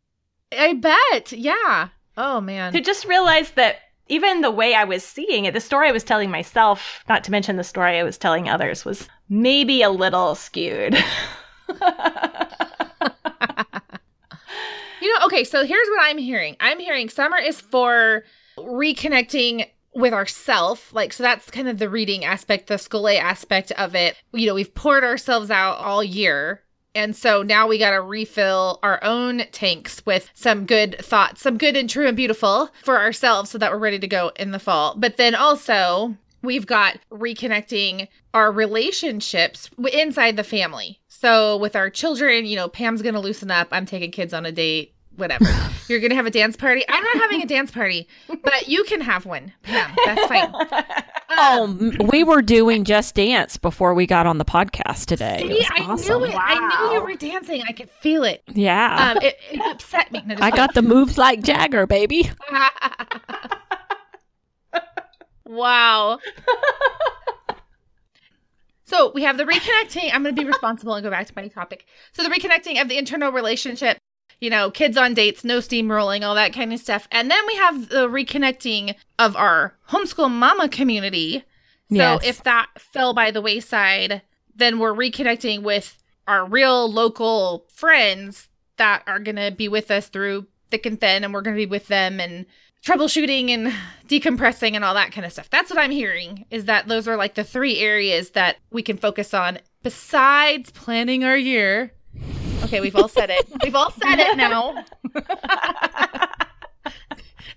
[0.52, 1.32] I bet.
[1.32, 1.90] Yeah.
[2.18, 2.74] Oh man.
[2.74, 3.78] to just realize that
[4.12, 7.32] even the way I was seeing it, the story I was telling myself, not to
[7.32, 10.98] mention the story I was telling others, was maybe a little skewed.
[15.02, 16.56] You know, okay, so here's what I'm hearing.
[16.60, 18.24] I'm hearing summer is for
[18.56, 23.94] reconnecting with ourself like so that's kind of the reading aspect the scholé aspect of
[23.94, 26.62] it you know we've poured ourselves out all year
[26.94, 31.58] and so now we got to refill our own tanks with some good thoughts some
[31.58, 34.60] good and true and beautiful for ourselves so that we're ready to go in the
[34.60, 34.96] fall.
[34.98, 41.00] But then also we've got reconnecting our relationships inside the family.
[41.08, 43.70] So with our children you know pam's gonna loosen up.
[43.72, 45.46] I'm taking kids on a date whatever.
[45.88, 46.84] You're gonna have a dance party.
[46.88, 49.94] I'm not having a dance party, but you can have one, Pam.
[50.06, 50.54] That's fine.
[51.34, 55.38] Oh, we were doing Just Dance before we got on the podcast today.
[55.38, 56.18] It See, was I awesome.
[56.20, 56.36] knew it.
[56.38, 57.64] I knew you were dancing.
[57.68, 58.44] I could feel it.
[58.54, 59.12] Yeah.
[59.12, 60.22] Um, it, it upset me.
[60.26, 62.30] No, I got the moves like Jagger, baby.
[65.46, 66.20] wow.
[68.84, 70.14] So we have the reconnecting.
[70.14, 71.86] I'm going to be responsible and go back to my topic.
[72.12, 73.98] So the reconnecting of the internal relationship,
[74.42, 77.08] you know, kids on dates, no steamrolling, all that kind of stuff.
[77.12, 81.46] And then we have the reconnecting of our homeschool mama community.
[81.90, 82.26] So Yes.
[82.26, 84.22] if that fell by the wayside,
[84.56, 90.08] then we're reconnecting with our real local friends that are going to be with us
[90.08, 92.46] through thick and thin, and we're going to be with them and
[92.84, 93.72] troubleshooting and
[94.08, 95.50] decompressing and all that kind of stuff.
[95.50, 98.98] That's what I'm hearing is that those are like the three areas that we can
[98.98, 101.92] focus on besides planning our year.
[102.64, 103.48] Okay, we've all said it.
[103.64, 104.84] We've all said it now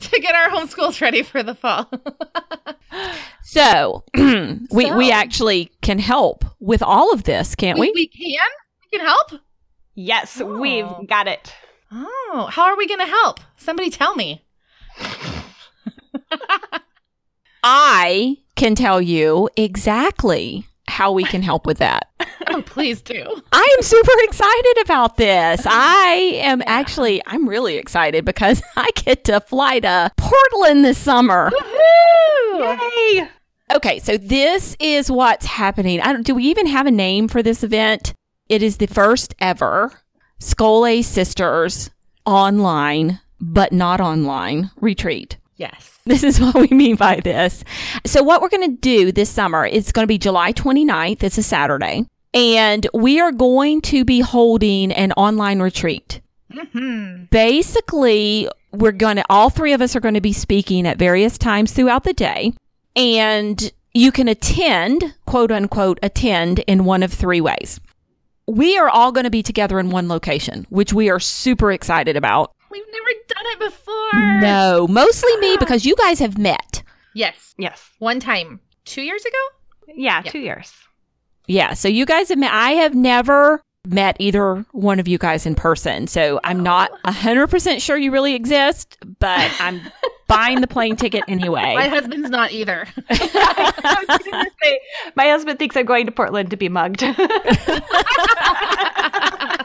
[0.01, 1.90] to get our homeschools ready for the fall.
[3.43, 7.93] So we we actually can help with all of this, can't we?
[7.95, 8.49] we can?
[8.93, 9.33] We can help?
[9.95, 10.59] yes, Oh.
[10.59, 11.53] we've got it.
[11.93, 13.38] Oh, how are we going to help?
[13.57, 14.45] Somebody tell me.
[17.62, 22.11] I can tell you exactly how we can help with that.
[22.47, 23.42] Oh, please do.
[23.53, 25.62] I am super excited about this.
[25.68, 31.51] I am actually I'm really excited because I get to fly to Portland this summer.
[31.51, 32.79] Woohoo!
[33.18, 33.29] Yay!
[33.75, 36.01] Okay, so this is what's happening.
[36.01, 38.12] I don't, do we even have a name for this event?
[38.49, 39.90] It is the first ever
[40.40, 41.90] Scholé Sisters
[42.27, 45.38] online, but not online retreat.
[45.57, 45.90] Yes.
[46.07, 47.64] This is what we mean by this.
[48.05, 51.23] So, what we're going to do this summer is going to be July 29th.
[51.23, 52.05] It's a Saturday.
[52.35, 56.21] And we are going to be holding an online retreat.
[56.53, 57.25] Mm-hmm.
[57.31, 61.38] Basically, we're going to, all three of us are going to be speaking at various
[61.38, 62.53] times throughout the day.
[62.95, 67.81] And you can attend, quote unquote, attend in one of three ways.
[68.47, 72.17] We are all going to be together in one location, which we are super excited
[72.17, 72.53] about.
[72.75, 74.41] We've never done it before.
[74.41, 75.59] No, mostly me ah.
[75.61, 76.83] because you guys have met.
[77.15, 77.55] Yes.
[77.57, 77.89] Yes.
[78.01, 78.59] One time.
[78.85, 79.39] Two years ago?
[79.95, 80.31] Yeah, Yeah.
[80.33, 80.73] two years.
[81.47, 82.51] Yeah, so you guys have met.
[82.53, 87.11] I have never met either one of you guys in person, so I'm not Oh.
[87.13, 89.81] 100% sure you really exist, but I'm
[90.27, 91.75] buying the plane ticket anyway.
[91.77, 92.89] My husband's not either.
[93.09, 94.21] I was
[94.63, 94.81] say,
[95.15, 97.03] My husband thinks I'm going to Portland to be mugged.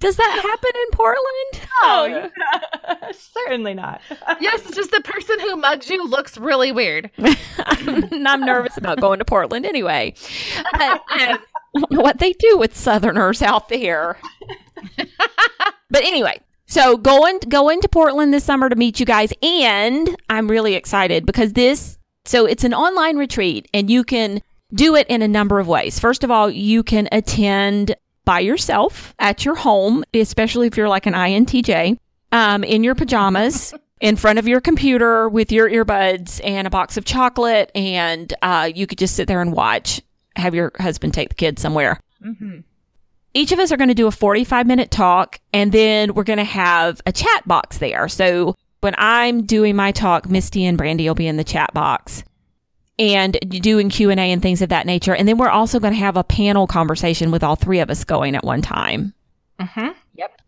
[0.00, 1.68] Does that happen in Portland?
[1.82, 4.00] oh, certainly not.
[4.40, 7.10] yes, just the person who mugs you looks really weird.
[7.58, 10.14] I'm, I'm nervous about going to Portland anyway.
[10.72, 11.38] But, uh, I
[11.74, 14.18] don't know what they do with Southerners out there.
[14.96, 20.50] but anyway, so going going to Portland this summer to meet you guys, and I'm
[20.50, 21.98] really excited because this.
[22.24, 25.98] So it's an online retreat, and you can do it in a number of ways.
[25.98, 31.06] First of all, you can attend by yourself at your home, especially if you're like
[31.06, 31.96] an INTJ,
[32.32, 33.74] um, in your pajamas.
[34.00, 38.68] In front of your computer with your earbuds and a box of chocolate, and uh,
[38.74, 40.00] you could just sit there and watch.
[40.34, 42.60] Have your husband take the kids somewhere Mm-hmm.
[43.34, 46.38] each of us are going to do a 45 minute talk and then we're going
[46.38, 48.08] to have a chat box there.
[48.08, 52.24] So when I'm doing my talk, Mystie and Brandy will be in the chat box
[53.02, 55.12] and doing Q&A and things of that nature.
[55.14, 58.04] And then we're also going to have a panel conversation with all three of us
[58.04, 59.12] going at one time.
[59.58, 59.88] hmm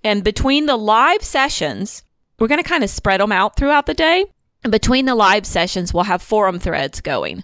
[0.05, 2.05] And between the live sessions,
[2.39, 4.27] we're going to kind of spread them out throughout the day.
[4.63, 7.43] And between the live sessions, we'll have forum threads going.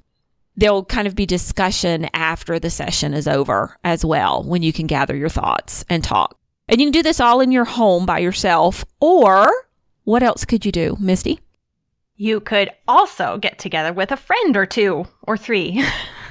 [0.56, 4.86] There'll kind of be discussion after the session is over as well, when you can
[4.86, 6.38] gather your thoughts and talk.
[6.68, 8.84] And you can do this all in your home by yourself.
[9.00, 9.50] Or
[10.04, 11.40] what else could you do, Mystie?
[12.20, 15.82] You could also get together with a friend or two or three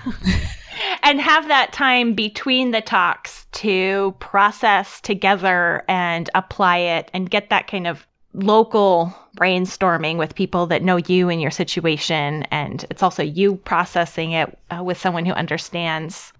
[1.03, 7.49] and have that time between the talks to process together and apply it and get
[7.49, 12.43] that kind of local brainstorming with people that know you and your situation.
[12.51, 16.31] And it's also you processing it uh, with someone who understands.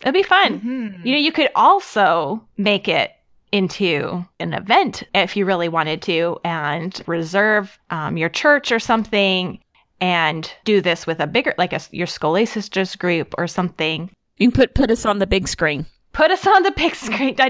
[0.00, 0.60] It'd be fun.
[0.60, 1.06] Mm-hmm.
[1.06, 3.12] You know, you could also make it
[3.52, 9.58] into an event if you really wanted to and reserve um, your church or something
[10.00, 14.10] and do this with a bigger, like a, your Scholé Sisters group or something.
[14.36, 15.86] You can put put us on the big screen.
[16.12, 17.36] Put us on the big screen.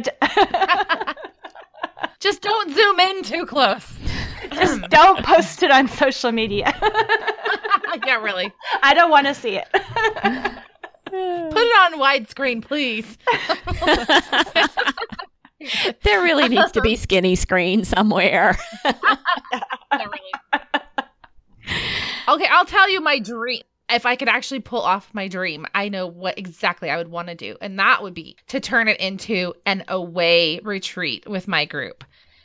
[2.21, 3.93] Just don't zoom in too close.
[4.53, 6.75] Just don't post it on social media.
[8.07, 8.53] yeah, really.
[8.83, 9.69] I don't want to see it.
[11.11, 13.19] Put it on widescreen, please.
[16.03, 18.57] There really needs to be skinny screen somewhere.
[22.29, 23.63] Okay, I'll tell you my dream.
[23.91, 27.29] If I could actually pull off my dream, I know what exactly I would want
[27.29, 27.57] to do.
[27.63, 32.05] And that would be to turn it into an away retreat with my group.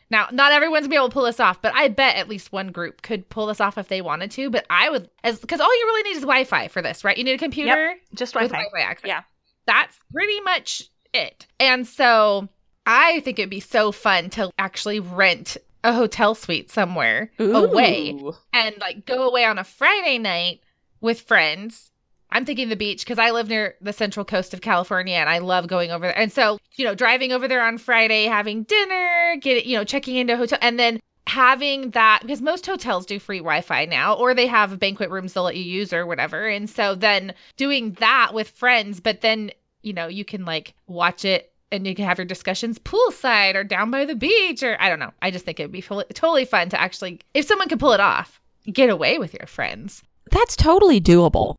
[0.10, 2.54] Now, not everyone's gonna be able to pull this off, but I bet at least
[2.54, 4.50] one group could pull this off if they wanted to.
[4.50, 7.18] But I would, as because all you really need is Wi-Fi for this, right?
[7.18, 8.56] You need a computer Just Wi-Fi.
[8.56, 9.08] Wi-Fi access.
[9.08, 9.24] Yeah.
[9.68, 10.84] That's pretty much
[11.14, 11.48] it.
[11.60, 12.48] And so
[12.86, 18.18] I think it'd be so fun to actually rent a hotel suite somewhere away
[18.54, 20.62] and like go away on a Friday night
[21.02, 21.92] with friends.
[22.30, 25.38] I'm thinking the beach because I live near the central coast of California and I
[25.38, 26.18] love going over there.
[26.18, 30.16] And so, you know, driving over there on Friday, having dinner, get you know, checking
[30.16, 34.34] into a hotel, and then having that because most hotels do free Wi-Fi now, or
[34.34, 36.48] they have banquet rooms they'll let you use or whatever.
[36.48, 39.52] And so then doing that with friends, but then
[39.84, 43.64] you know you can like watch it and you can have your discussions poolside or
[43.66, 45.12] down by the beach or I don't know.
[45.22, 48.00] I just think it'd be fully, totally fun to actually if someone could pull it
[48.00, 48.40] off,
[48.72, 50.04] get away with your friends.
[50.32, 51.56] That's totally doable.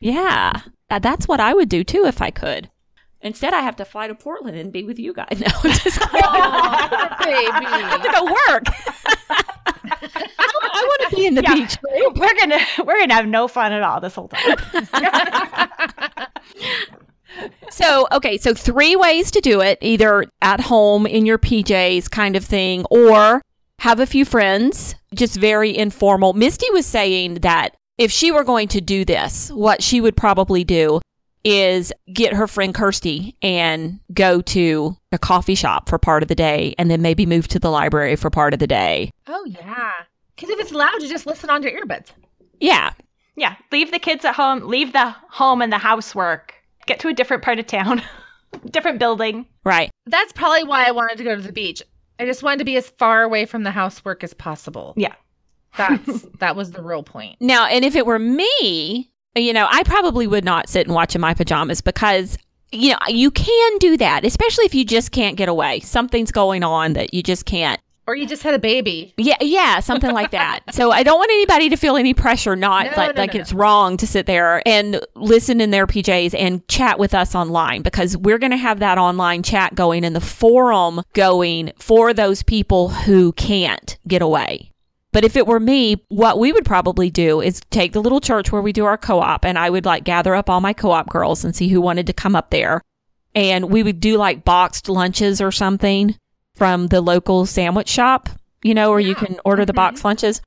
[0.00, 0.62] Yeah.
[0.90, 2.70] Uh, That's what I would do too if I could.
[3.20, 5.28] Instead, I have to fly to Portland and be with you guys.
[5.40, 6.10] No, I'm just kidding.
[6.10, 8.64] I have to go work.
[10.76, 11.54] I want to be in the Yeah.
[11.54, 11.78] beach.
[12.16, 14.56] We're gonna we're gonna have no fun at all this whole time.
[17.70, 22.36] So, okay, so three ways to do it either at home in your PJs kind
[22.36, 23.42] of thing, or
[23.80, 26.34] have a few friends, just very informal.
[26.34, 30.64] Mystie was saying that if she were going to do this, what she would probably
[30.64, 31.00] do
[31.44, 36.34] is get her friend Kirsty and go to a coffee shop for part of the
[36.34, 39.10] day and then maybe move to the library for part of the day.
[39.26, 39.92] Oh yeah.
[40.34, 42.08] Because if it's loud, you just listen on your earbuds.
[42.60, 42.92] Yeah.
[43.36, 44.68] yeah, leave the kids at home.
[44.68, 46.53] Leave the home and the housework.
[46.86, 48.02] Get to a different part of town,
[48.70, 49.46] different building.
[49.64, 49.90] Right.
[50.06, 51.82] That's probably why I wanted to go to the beach.
[52.18, 54.94] I just wanted to be as far away from the housework as possible.
[54.96, 55.14] Yeah.
[55.76, 57.36] That's that was the real point.
[57.40, 61.14] Now, and if it were me, you know, I probably would not sit and watch
[61.14, 62.38] in my pajamas because,
[62.70, 65.80] you know, you can do that, especially if you just can't get away.
[65.80, 67.80] Something's going on that you just can't.
[68.06, 69.14] Or you just had a baby.
[69.16, 70.60] Yeah, yeah, something like that.
[70.74, 73.40] So I don't want anybody to feel any pressure, not No, like, no, like no,
[73.40, 77.82] it's wrong to sit there and listen in their PJs and chat with us online
[77.82, 82.42] because we're going to have that online chat going and the forum going for those
[82.42, 84.72] people who can't get away.
[85.12, 88.50] But if it were me, what we would probably do is take the little church
[88.50, 90.90] where we do our co op and I would like gather up all my co
[90.90, 92.80] op girls and see who wanted to come up there.
[93.32, 96.16] And we would do like boxed lunches or something
[96.56, 98.28] from the local sandwich shop,
[98.62, 100.08] you know, where you can order the box mm-hmm.
[100.08, 100.40] lunches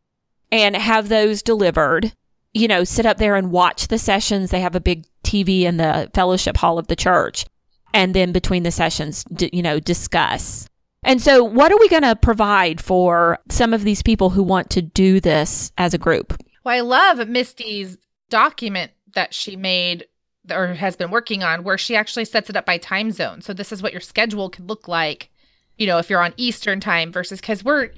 [0.52, 2.14] and have those delivered.
[2.54, 4.50] You know, sit up there and watch the sessions.
[4.50, 7.46] They have a big TV in the fellowship hall of the church.
[7.94, 10.68] And then between the sessions, d- you know, discuss.
[11.04, 14.70] And so, what are we going to provide for some of these people who want
[14.72, 16.34] to do this as a group?
[16.64, 17.98] Well, I love Mystie's
[18.30, 20.06] document that she made
[20.52, 23.42] or has been working on where she actually sets it up by time zone.
[23.42, 25.30] So this is what your schedule could look like,
[25.78, 27.90] you know, if you're on Eastern time versus because we're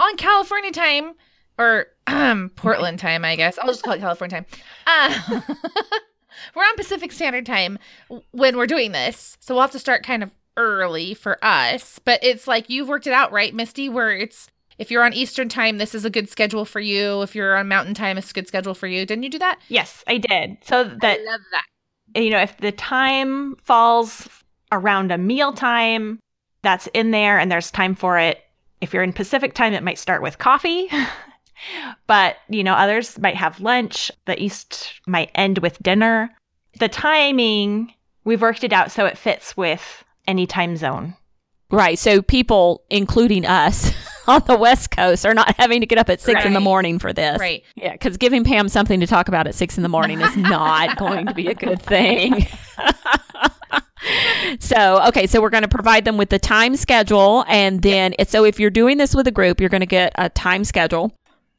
[0.00, 1.14] on California time
[1.58, 3.58] or um, Portland time, I guess.
[3.58, 4.46] I'll just call it California time.
[4.86, 5.40] Uh,
[6.54, 7.78] we're on Pacific Standard Time
[8.30, 9.36] when we're doing this.
[9.40, 11.98] So we'll have to start kind of early for us.
[11.98, 15.48] But it's like you've worked it out, right, Mystie, where it's if you're on Eastern
[15.48, 17.22] time, this is a good schedule for you.
[17.22, 19.04] If you're on Mountain time, it's a good schedule for you.
[19.04, 19.58] Didn't you do that?
[19.68, 20.58] Yes, I did.
[20.62, 22.22] So that love that.
[22.22, 24.28] you know, if the time falls
[24.70, 26.20] around a meal time,
[26.62, 28.42] that's in there and there's time for it.
[28.80, 30.88] If you're in Pacific time, it might start with coffee.
[32.06, 34.10] but, you know, others might have lunch.
[34.26, 36.30] The East might end with dinner.
[36.78, 37.92] The timing,
[38.24, 41.14] we've worked it out so it fits with any time zone.
[41.70, 41.98] Right.
[41.98, 43.92] So, people, including us
[44.26, 46.98] on the West Coast, are not having to get up at six in the morning
[46.98, 47.38] for this.
[47.38, 47.62] Right.
[47.74, 50.96] Yeah, because giving Pam something to talk about at six in the morning is not
[50.98, 52.46] going to be a good thing.
[54.60, 57.44] So, okay, so we're going to provide them with the time schedule.
[57.48, 60.28] And then, so if you're doing this with a group, you're going to get a
[60.28, 61.12] time schedule.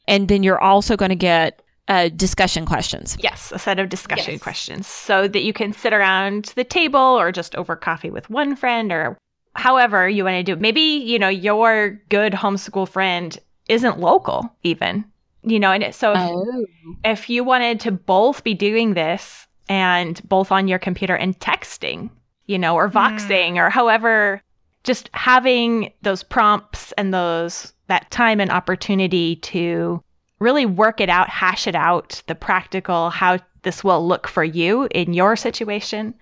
[0.07, 3.17] And then you're also going to get uh, discussion questions.
[3.19, 4.41] Yes, a set of discussion Yes.
[4.43, 8.55] questions so that you can sit around the table or just over coffee with one
[8.55, 9.17] friend or
[9.55, 10.53] however you want to do.
[10.53, 10.61] it.
[10.61, 13.37] Maybe, you know, your good homeschool friend
[13.67, 15.05] isn't local even.
[15.41, 16.65] You know, and so if, Oh.
[17.05, 22.09] if you wanted to both be doing this and both on your computer and texting,
[22.49, 24.41] you know, or voxing or however,
[24.83, 30.01] just having those prompts and those that time and opportunity to
[30.39, 34.87] really work it out, hash it out, the practical, how this will look for you
[34.91, 36.13] in your situation.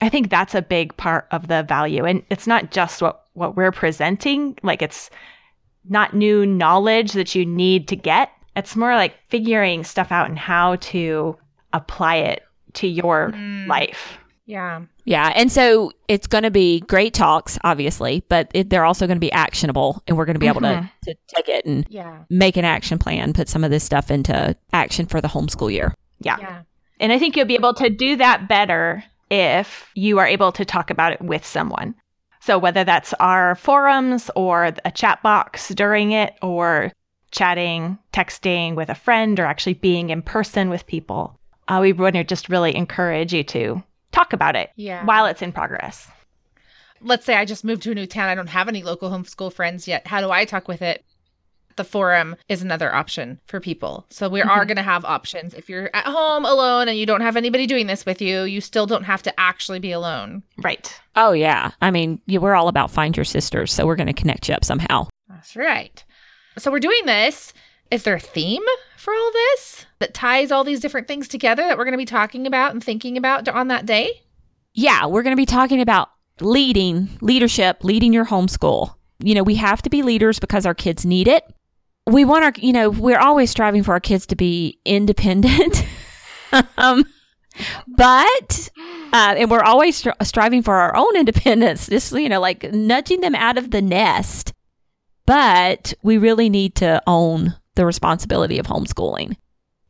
[0.00, 2.04] I think that's a big part of the value.
[2.04, 5.08] And it's not just what, what we're presenting, like it's
[5.88, 8.30] not new knowledge that you need to get.
[8.56, 11.36] It's more like figuring stuff out and how to
[11.72, 13.68] apply it to your Mm.
[13.68, 14.18] life.
[14.46, 14.80] Yeah.
[15.06, 15.32] Yeah.
[15.36, 19.20] And so it's going to be great talks, obviously, but it, they're also going to
[19.20, 20.90] be actionable and we're going to be able to, Mhm.
[21.04, 22.18] to take it and Yeah.
[22.28, 25.94] make an action plan, put some of this stuff into action for the homeschool year.
[26.20, 26.36] Yeah.
[26.40, 26.58] Yeah.
[26.98, 30.64] And I think you'll be able to do that better if you are able to
[30.64, 31.94] talk about it with someone.
[32.40, 36.92] So whether that's our forums or a chat box during it or
[37.32, 41.38] chatting, texting with a friend or actually being in person with people,
[41.68, 43.82] uh, we want to just really encourage you to
[44.16, 45.04] talk about it Yeah.
[45.04, 46.08] while it's in progress.
[47.02, 48.30] let's say I just moved to a new town.
[48.30, 50.06] I don't have any local homeschool friends yet.
[50.06, 51.04] How do I talk with it?
[51.76, 54.06] The forum is another option for people.
[54.08, 54.68] So we are Mhm.
[54.68, 55.52] going to have options.
[55.52, 58.62] If you're at home alone and you don't have anybody doing this with you, you
[58.62, 60.42] still don't have to actually be alone.
[60.64, 60.90] Right.
[61.16, 61.72] Oh, yeah.
[61.82, 63.74] I mean, you, we're all about find your sisters.
[63.74, 65.06] So we're going to connect you up somehow.
[65.28, 66.02] That's right.
[66.56, 67.52] So we're doing this.
[67.90, 68.64] Is there a theme
[68.96, 72.04] for all this that ties all these different things together that we're going to be
[72.04, 74.22] talking about and thinking about on that day?
[74.74, 75.06] Yeah.
[75.06, 76.10] We're going to be talking about
[76.40, 78.94] leading, leadership, leading your homeschool.
[79.20, 81.44] You know, we have to be leaders because our kids need it.
[82.06, 85.84] We want our, you know, we're always striving for our kids to be independent.
[86.78, 87.04] um,
[87.88, 88.68] but
[89.12, 93.20] uh, and we're always stri- striving for our own independence just you know like nudging
[93.20, 94.52] them out of the nest
[95.24, 99.36] but we really need to own the responsibility of homeschooling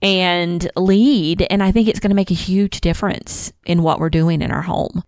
[0.02, 1.46] and lead.
[1.48, 4.50] And i think it's going to make a huge difference in what we're doing in
[4.52, 5.02] our home.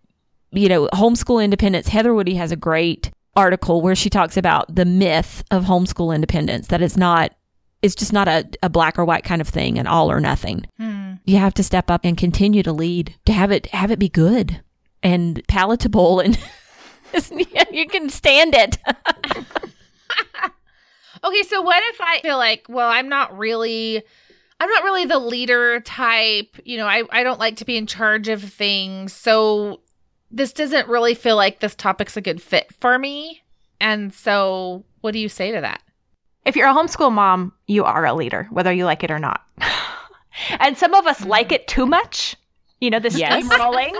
[0.51, 4.85] You know homeschool independence Heather Woodie has a great article where she talks about the
[4.85, 7.33] myth of homeschool independence that it's not
[7.81, 10.65] it's just not a, a black or white kind of thing and all or nothing.
[10.77, 11.13] Hmm.
[11.25, 14.09] you have to step up and continue to lead to have it have it be
[14.09, 14.61] good
[15.03, 16.37] and palatable and
[17.71, 18.77] you can stand it
[21.39, 24.03] Okay, so what if I feel like, well, I'm not really
[24.59, 27.87] I'm not really the leader type, you know, I I don't like to be in
[27.87, 29.13] charge of things.
[29.13, 29.81] So
[30.31, 33.41] this doesn't really feel like this topic's a good fit for me.
[33.79, 35.81] And so what do you say to that?
[36.45, 39.41] If you're a homeschool mom, you are a leader, whether you like it or not.
[40.59, 41.27] and some of us mm.
[41.27, 42.35] like it too much.
[42.81, 43.45] You know, this Yes.
[43.59, 43.93] rolling,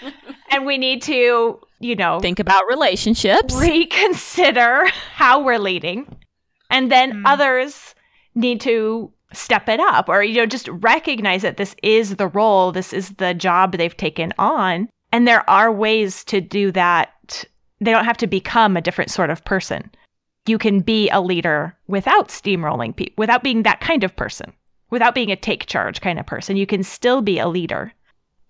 [0.50, 6.14] and we need to, you know, think about relationships reconsider how we're leading.
[6.70, 7.22] And then Mm.
[7.26, 7.94] others
[8.34, 12.72] need to step it up or, you know, just recognize that this is the role,
[12.72, 14.88] this is the job they've taken on.
[15.12, 17.44] And there are ways to do that.
[17.80, 19.90] They don't have to become a different sort of person.
[20.46, 24.52] You can be a leader without steamrolling people, without being that kind of person,
[24.90, 26.56] without being a take charge kind of person.
[26.56, 27.92] You can still be a leader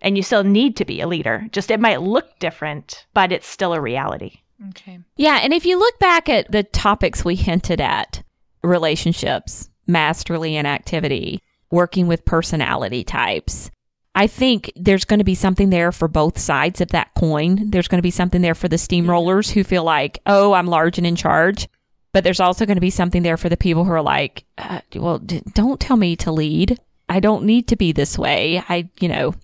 [0.01, 1.47] and you still need to be a leader.
[1.51, 4.41] Just it might look different, but it's still a reality.
[4.71, 4.99] Okay.
[5.17, 8.23] yeah and if you look back at the topics we hinted at
[8.63, 11.41] relationships masterly inactivity
[11.71, 13.71] working with personality types
[14.15, 17.71] I think there's going to be something there for both sides of that coin.
[17.71, 20.99] There's going to be something there for the steamrollers who feel like, oh, I'm large
[20.99, 21.69] and in charge.
[22.13, 24.81] But there's also going to be something there for the people who are like, uh,
[24.97, 26.81] well, d- don't tell me to lead.
[27.09, 28.61] I don't need to be this way.
[28.69, 29.35] I, you know,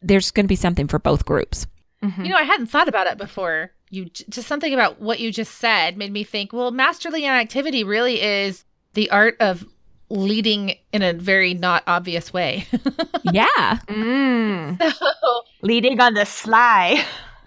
[0.00, 1.66] there's going to be something for both groups.
[2.00, 2.22] Mhm.
[2.22, 3.72] You know, I hadn't thought about it before.
[3.90, 8.22] You just something about what you just said made me think, well, masterly inactivity really
[8.22, 8.64] is
[8.94, 9.66] the art of
[10.10, 12.66] leading in a very not obvious way.
[13.32, 13.78] yeah.
[13.88, 14.80] Mm.
[14.92, 17.04] so, Leading on the sly.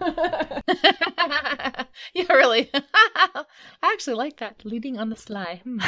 [2.14, 2.70] yeah, really.
[2.74, 3.44] I
[3.82, 4.64] actually like that.
[4.64, 5.60] Leading on the sly.
[5.64, 5.80] Hmm.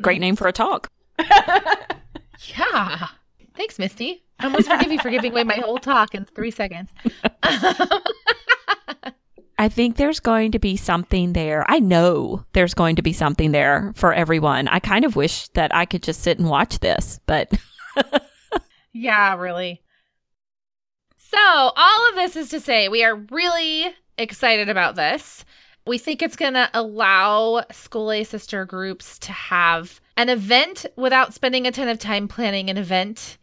[0.00, 0.90] Great name for a talk.
[1.18, 3.08] Yeah.
[3.56, 4.20] Thanks, Mystie.
[4.38, 6.90] I almost forgive you for giving away my whole talk in three seconds.
[9.58, 11.64] I think there's going to be something there.
[11.68, 14.68] I know there's going to be something there for everyone.
[14.68, 17.52] I kind of wish that I could just sit and watch this, but
[18.92, 19.82] yeah, really.
[21.16, 23.86] So, all of this is to say, we are really
[24.16, 25.44] excited about this.
[25.86, 31.66] We think it's going to allow Scholé sister groups to have an event without spending
[31.66, 33.37] a ton of time planning an event,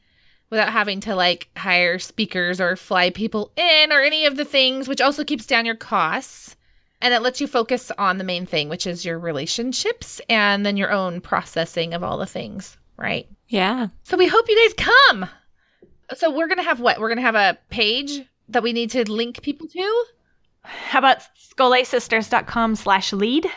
[0.50, 4.88] without having to like hire speakers or fly people in or any of the things,
[4.88, 6.56] which also keeps down your costs.
[7.02, 10.78] And it lets you focus on the main thing, which is your relationships and then
[10.78, 13.28] your own processing of all the things right?
[13.48, 13.88] Yeah.
[14.04, 15.30] So we hope you guys come.
[16.16, 17.00] So we're going to have what?
[17.00, 20.06] We're going to have a page that we need to link people to?
[20.62, 21.20] How about
[21.58, 23.48] scholesisters.com slash lead?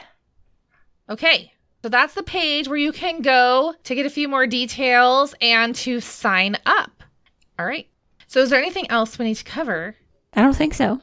[1.09, 1.53] Okay.
[1.83, 5.75] So that's the page where you can go to get a few more details and
[5.77, 7.05] to sign up.
[7.59, 7.89] All right.
[8.27, 9.95] So is there anything else we need to cover?
[10.35, 11.01] I don't think so.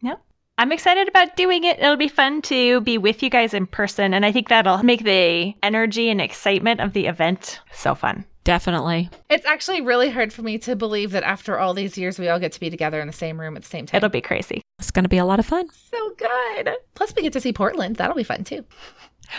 [0.00, 0.20] Yep.
[0.58, 1.78] I'm excited about doing it.
[1.78, 4.14] It'll be fun to be with you guys in person.
[4.14, 8.24] And I think that'll make the energy and excitement of the event so fun.
[8.44, 9.10] Definitely.
[9.28, 12.38] It's actually really hard for me to believe that after all these years, we all
[12.38, 13.98] get to be together in the same room at the same time.
[13.98, 14.62] It'll be crazy.
[14.78, 15.68] It's going to be a lot of fun.
[15.90, 16.70] so good.
[16.94, 17.96] Plus, we get to see Portland.
[17.96, 18.64] That'll be fun too.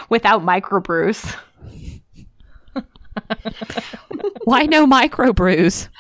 [0.10, 1.36] Without microbrews.
[4.44, 5.88] Why no microbrews?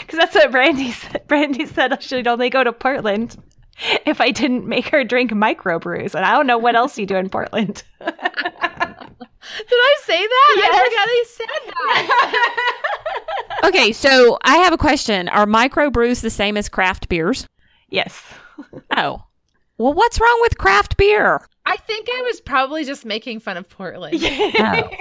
[0.00, 1.22] Because that's what Brandy said.
[1.28, 3.36] Brandy said she'd only go to Portland
[4.04, 6.14] if I didn't make her drink microbrews.
[6.14, 7.82] And I don't know what else you do in Portland.
[8.00, 8.14] Did
[9.70, 10.54] I say that?
[10.56, 10.74] Yes.
[10.74, 12.68] I forgot I said that.
[13.68, 15.28] Okay, so I have a question.
[15.28, 17.46] Are microbrews the same as craft beers?
[17.90, 18.20] yes.
[18.96, 19.22] Oh.
[19.78, 21.46] Well, what's wrong with craft beer?
[21.64, 24.18] I think I was probably just making fun of Portland.
[24.22, 24.90] Oh.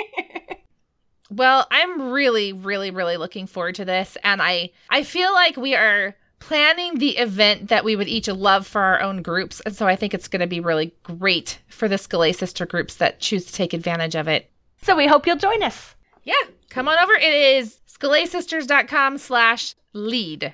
[1.32, 5.76] Well, I'm really, really, really looking forward to this, and I I feel like we
[5.76, 9.88] are planning the event that we would each love for our own groups, and so
[9.88, 13.46] I think it's going to be really great for the Scholé sister groups that choose
[13.46, 14.52] to take advantage of it.
[14.82, 15.96] So we hope you'll join us.
[16.24, 16.34] Yeah,
[16.70, 17.14] come on over.
[17.14, 20.54] It is scholesisters.com slash lead.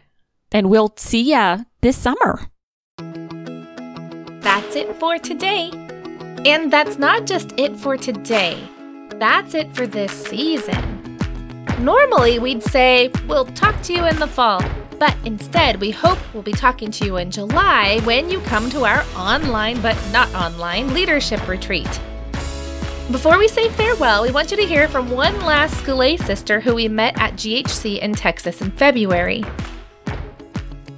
[0.52, 2.52] And we'll see ya this summer.
[4.42, 5.72] That's it for today.
[6.48, 8.58] And that's not just it for today.
[9.18, 11.20] That's it for this season.
[11.82, 14.64] Normally, we'd say, we'll talk to you in the fall,
[14.98, 18.86] but instead, we hope we'll be talking to you in July when you come to
[18.86, 21.90] our online but not online leadership retreat.
[23.12, 26.76] Before we say farewell, we want you to hear from one last Scholé sister who
[26.76, 29.44] we met at GHC in Texas in February.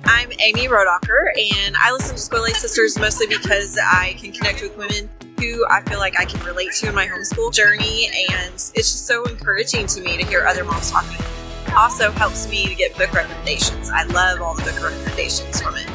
[0.04, 1.32] I'm Amy Rodocker,
[1.66, 5.10] and I listen to Scholé Sisters mostly because I can connect with women
[5.40, 9.08] who I feel like I can relate to in my homeschool journey, and it's just
[9.08, 11.24] so encouraging to me to hear other moms talking.
[11.76, 13.90] Also helps me to get book recommendations.
[13.90, 15.86] I love all the book recommendations from it.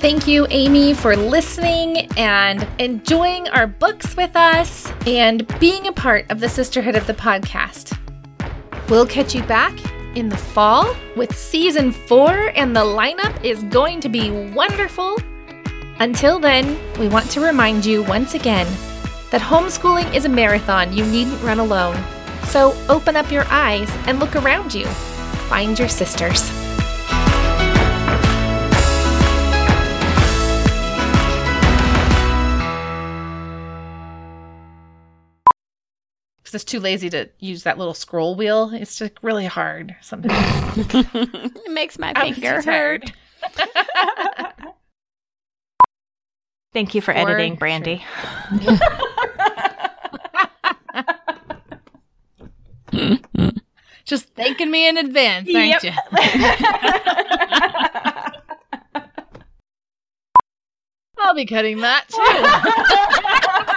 [0.00, 6.30] Thank you, Amy, for listening and enjoying our books with us and being a part
[6.30, 7.98] of the sisterhood of the podcast.
[8.88, 9.74] We'll catch you back
[10.14, 15.18] in the fall with season four, and the lineup is going to be wonderful.
[15.98, 18.66] Until then, we want to remind you once again
[19.30, 21.96] that homeschooling is a marathon you needn't run alone.
[22.48, 24.86] So open up your eyes and look around you.
[25.48, 26.50] Find your sisters.
[36.42, 38.70] because it's too lazy to use that little scroll wheel.
[38.72, 40.76] It's just really hard sometimes.
[40.94, 43.12] it makes my I'm finger hurt.
[46.76, 48.04] Thank you for, editing, Brandy.
[54.04, 55.84] just thanking me in advance, aren't Yep.
[55.84, 55.92] you?
[61.18, 63.72] I'll be cutting that too.